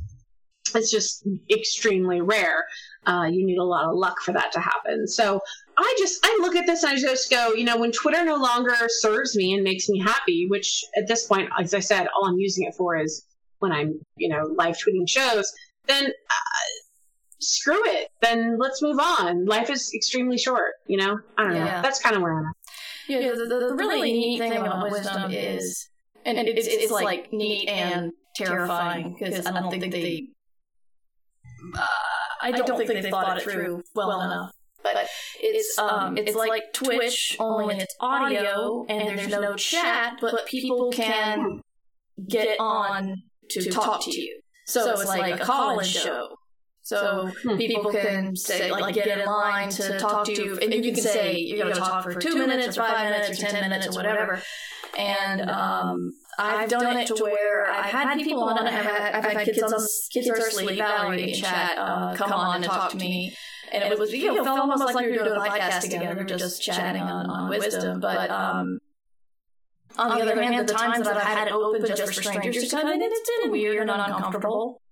[0.75, 2.65] it's just extremely rare.
[3.07, 5.07] Uh, you need a lot of luck for that to happen.
[5.07, 5.41] So
[5.79, 8.37] I just I look at this and I just go, you know, when Twitter no
[8.37, 12.29] longer serves me and makes me happy, which at this point, as I said, all
[12.29, 13.25] I'm using it for is
[13.61, 15.53] when I'm, you know, live tweeting shows.
[15.87, 16.67] Then uh,
[17.41, 18.09] screw it.
[18.23, 19.47] Then let's move on.
[19.47, 20.73] Life is extremely short.
[20.89, 21.65] You know, I don't know.
[21.65, 22.55] That's kind of where I'm at.
[23.09, 25.89] Yeah, the, the, the really neat thing about wisdom is,
[26.25, 30.27] and it's, it's like neat and terrifying because I don't think they,
[31.79, 31.87] uh,
[32.41, 34.53] I don't think they thought it through well enough.
[34.83, 35.09] But
[35.41, 41.61] it's um, it's like Twitch, only it's audio and there's no chat, but people can
[42.29, 43.17] get on
[43.51, 44.41] to talk to you.
[44.67, 46.29] So it's like a call-in show.
[46.83, 47.57] So Hmm.
[47.57, 51.37] people can say, like, get in line to talk to you, and you can say
[51.37, 54.41] you're going to talk for two minutes, or five minutes, or ten minutes, or whatever.
[54.97, 58.67] And um, I've done it to where I've had people on.
[58.67, 59.81] I've had, I've had kids on
[60.11, 63.37] kids are asleep, Valerie and chat, uh, come on and talk to me.
[63.73, 66.63] And it was, you know, felt almost like we were doing a podcast together, just
[66.63, 68.01] chatting on, on wisdom.
[68.01, 68.79] But um,
[69.99, 72.77] on the other hand, the times that I've had it open just for strangers to
[72.77, 74.83] come in, it's been weird and not uncomfortable.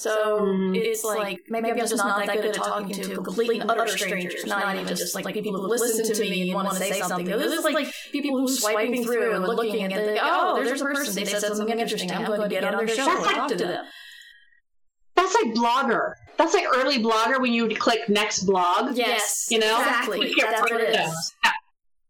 [0.00, 0.74] So Mhm.
[0.74, 4.46] it's like maybe I'm just not that good at talking to complete and utter strangers,
[4.46, 7.26] not even just like people who listen to me and want to say something.
[7.26, 11.14] This is like people who swiping through and looking and think, oh, there's a person
[11.14, 12.10] they said something interesting.
[12.10, 13.84] I'm going to get on their show and talk to them.
[15.16, 16.14] That's like Blogger.
[16.38, 18.96] That's like early Blogger when you would click next blog.
[18.96, 19.76] Yes, You know?
[19.78, 20.34] exactly.
[20.40, 21.06] That's what it rid of is.
[21.08, 21.32] those.
[21.44, 21.50] Yeah.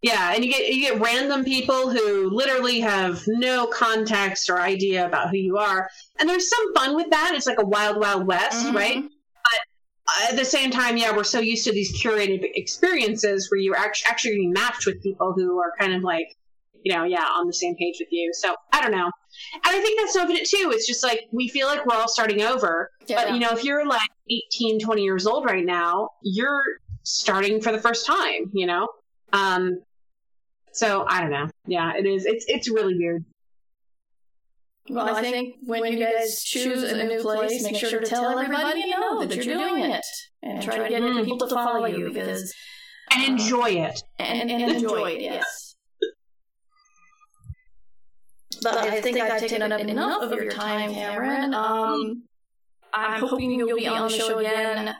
[0.03, 5.07] Yeah, and you get you get random people who literally have no context or idea
[5.07, 7.33] about who you are, and there's some fun with that.
[7.35, 8.75] It's like a wild, wild west, Mhm.
[8.75, 9.03] right?
[9.05, 13.77] But at the same time, yeah, we're so used to these curated experiences where you're
[13.77, 16.27] act- actually getting matched with people who are kind of like,
[16.83, 18.33] you know, yeah, on the same page with you.
[18.33, 19.05] So I don't know,
[19.55, 20.73] and I think that's some of it too.
[20.75, 23.87] It's just like we feel like we're all starting over, but you know, if you're
[23.87, 26.63] like 18, 20 years old right now, you're
[27.03, 28.89] starting for the first time, you know?
[29.33, 29.83] Um,
[30.73, 31.49] so I don't know.
[31.67, 32.27] Yeah, it is.
[32.27, 33.25] It's, it's really weird.
[34.89, 38.81] Well, I think when you guys choose a new place, make sure to tell everybody
[38.81, 40.05] you know that you're doing it,
[40.43, 41.25] and try to get Mhm.
[41.25, 42.53] people to follow you because
[43.13, 44.03] And enjoy it.
[44.19, 45.21] and, and enjoy it.
[45.21, 45.77] Yes.
[48.63, 51.55] But I think I've taken up enough of your time, Kameron.
[51.55, 52.25] Um,
[52.93, 54.95] I'm hoping you'll be on the show again.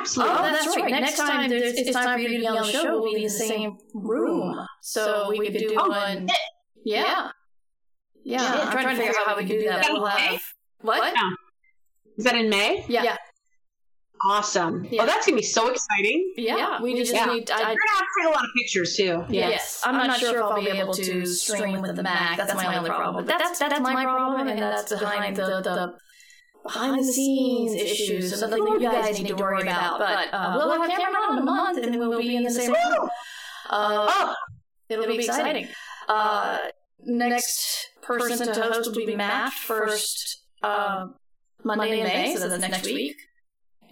[0.00, 0.34] Absolutely.
[0.38, 0.90] Oh, that's right.
[0.90, 3.00] Next time there's, it's time for you to be on the show.
[3.00, 6.28] We'll be in the same room, so we could do Oh, one.
[6.28, 6.36] shit.
[6.84, 7.30] Yeah.
[8.24, 8.66] Yeah, Shit.
[8.66, 9.86] I'm trying to figure out how we can do that.
[9.90, 10.40] We'll have
[10.80, 11.14] what?
[12.16, 12.84] Is that in May?
[12.88, 13.16] Yeah,
[14.30, 14.84] Awesome.
[14.90, 15.02] Yeah.
[15.02, 16.34] Oh, that's going to be so exciting.
[16.36, 16.80] yeah.
[16.82, 17.26] We just Yeah.
[17.26, 17.48] need.
[17.48, 19.24] You're I, going to have to take a lot of pictures too.
[19.28, 22.36] Yes, I'm, not sure if I'll be able to stream with the Mac.
[22.36, 23.24] That's my only problem.
[23.24, 25.94] But that's that's my problem, and that's behind the the
[26.62, 29.98] behind the scenes issues, so nothing you guys need to worry about.
[29.98, 32.50] But uh, we'll have Kameron on in a month, and then we'll be in the
[32.50, 33.08] same room.
[33.70, 34.34] Uh, Oh,
[34.88, 35.68] it'll be exciting.
[36.08, 36.58] Uh,
[37.04, 41.06] next person to host will be Matt first uh,
[41.64, 43.16] Monday in May, so that's next week.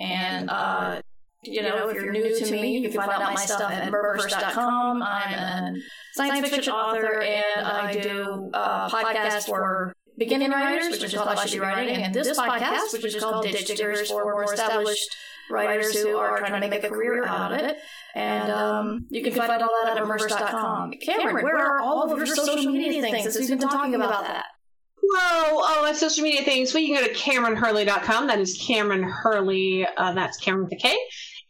[0.00, 1.00] And uh,
[1.42, 5.02] you know, if you're new to me, you can find out my stuff at murverse.com.
[5.02, 5.80] I'm a
[6.14, 11.44] science fiction author, and I do a podcast for beginning writers, which is called I
[11.44, 15.16] Should Be Writing, and this podcast, which is called Ditch Diggers for more established
[15.50, 17.78] writers who are trying to make a career out of it.
[18.14, 20.92] And um, you can find all that at murverse.com.
[21.06, 24.46] Kameron, where are all of your social media things since we've been talking about that?
[25.08, 26.74] Whoa, oh, that's social media things.
[26.74, 28.26] we can go to KameronHurley.com.
[28.26, 29.86] That is Kameron Hurley.
[29.96, 30.96] Uh, that's Kameron with a K.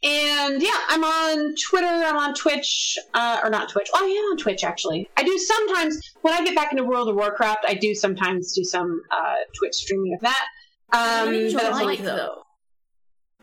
[0.02, 1.86] And yeah, I'm on Twitter.
[1.86, 3.88] I'm on Twitch, uh, or not Twitch.
[3.94, 5.08] Oh, I am on Twitch actually.
[5.16, 7.64] I do sometimes when I get back into World of Warcraft.
[7.66, 10.44] I do sometimes do some uh, Twitch streaming of that.
[10.92, 12.42] Um, we need you but a that's mic, like- though.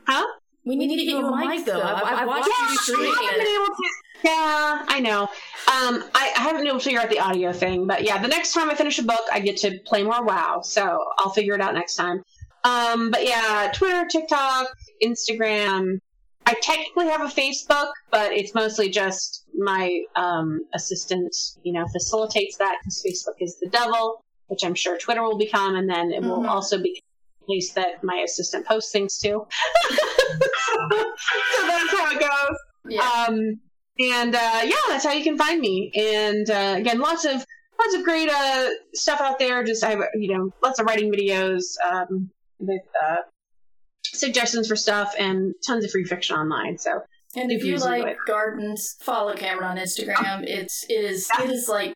[0.08, 0.26] huh?
[0.66, 1.82] We need to get you a mic, though.
[1.82, 3.84] I've, I've watched Yeah, you I streaming haven't been able to.
[4.24, 5.22] Yeah, I know.
[5.24, 8.30] Um, I, I haven't been able to figure out the audio thing, but yeah, the
[8.30, 11.54] next time I finish a book, I get to play more WoW, so I'll figure
[11.56, 12.24] it out next time.
[12.64, 14.68] Um, but yeah, Twitter, TikTok,
[15.04, 16.00] Instagram.
[16.54, 22.58] I technically have a Facebook, but it's mostly just my um, assistant, you know, facilitates
[22.58, 26.22] that because Facebook is the devil, which I'm sure Twitter will become, and then it
[26.22, 26.50] will Mhm.
[26.50, 27.02] also be
[27.42, 29.48] a place that my assistant posts things to.
[29.90, 32.58] so that's how it goes.
[32.88, 33.26] Yeah.
[33.28, 33.60] Um,
[34.00, 35.92] and uh, yeah, that's how you can find me.
[35.96, 37.44] And uh, again, lots of
[37.80, 39.64] lots of great uh, stuff out there.
[39.64, 42.30] Just I have you know lots of writing videos um,
[42.60, 43.18] with uh,
[44.14, 46.78] suggestions for stuff and tons of free fiction online.
[46.78, 47.02] So
[47.36, 50.44] And if you like like- gardens, follow Kameron on Instagram.
[50.48, 51.94] It's it is it is like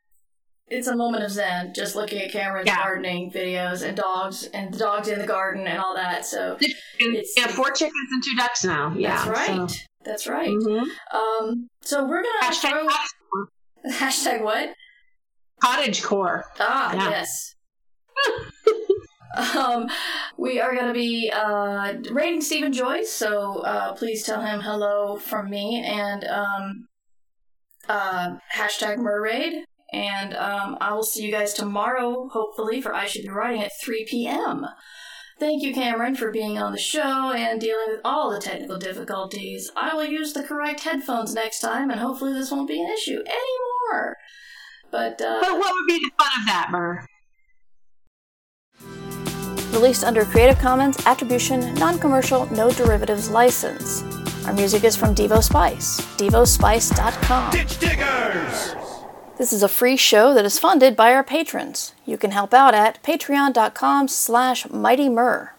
[0.69, 2.75] it's a moment of zen just looking at Kameron's Yeah.
[2.83, 6.25] gardening videos and dogs and the dogs in the garden and all that.
[6.25, 6.57] So
[6.99, 8.93] It's- yeah, four chickens and two ducks now.
[8.97, 9.85] Yeah, that's right.
[10.03, 10.47] That's right.
[10.61, 10.85] So, mhm.
[11.13, 12.87] Um, so we're gonna Hashtag throw
[13.91, 14.69] hashtag what?
[15.61, 16.43] cottage core.
[16.59, 17.09] Ah, Yeah.
[17.11, 17.53] yes.
[19.35, 19.89] um,
[20.37, 25.17] we are going to be uh, rating Stephen Joyce, so uh, please tell him hello
[25.17, 26.87] from me and um,
[27.89, 29.63] uh, hashtag Merraid.
[29.93, 33.71] And um, I will see you guys tomorrow, hopefully, for I Should Be Writing at
[33.81, 34.65] 3 p.m.
[35.39, 39.71] Thank you, Kameron, for being on the show and dealing with all the technical difficulties.
[39.77, 43.19] I will use the correct headphones next time, and hopefully this won't be an issue
[43.19, 44.17] anymore.
[44.91, 47.05] But, uh, But what would be the fun of that, Mur?
[49.71, 54.03] Released under Creative Commons Attribution, Non-Commercial, No Derivatives License.
[54.45, 57.51] Our music is from Devo Spice, devospice.com.
[57.51, 58.75] Ditch Diggers!
[59.37, 61.93] This is a free show that is funded by our patrons.
[62.05, 65.49] You can help out at patreon.com slash mightymur.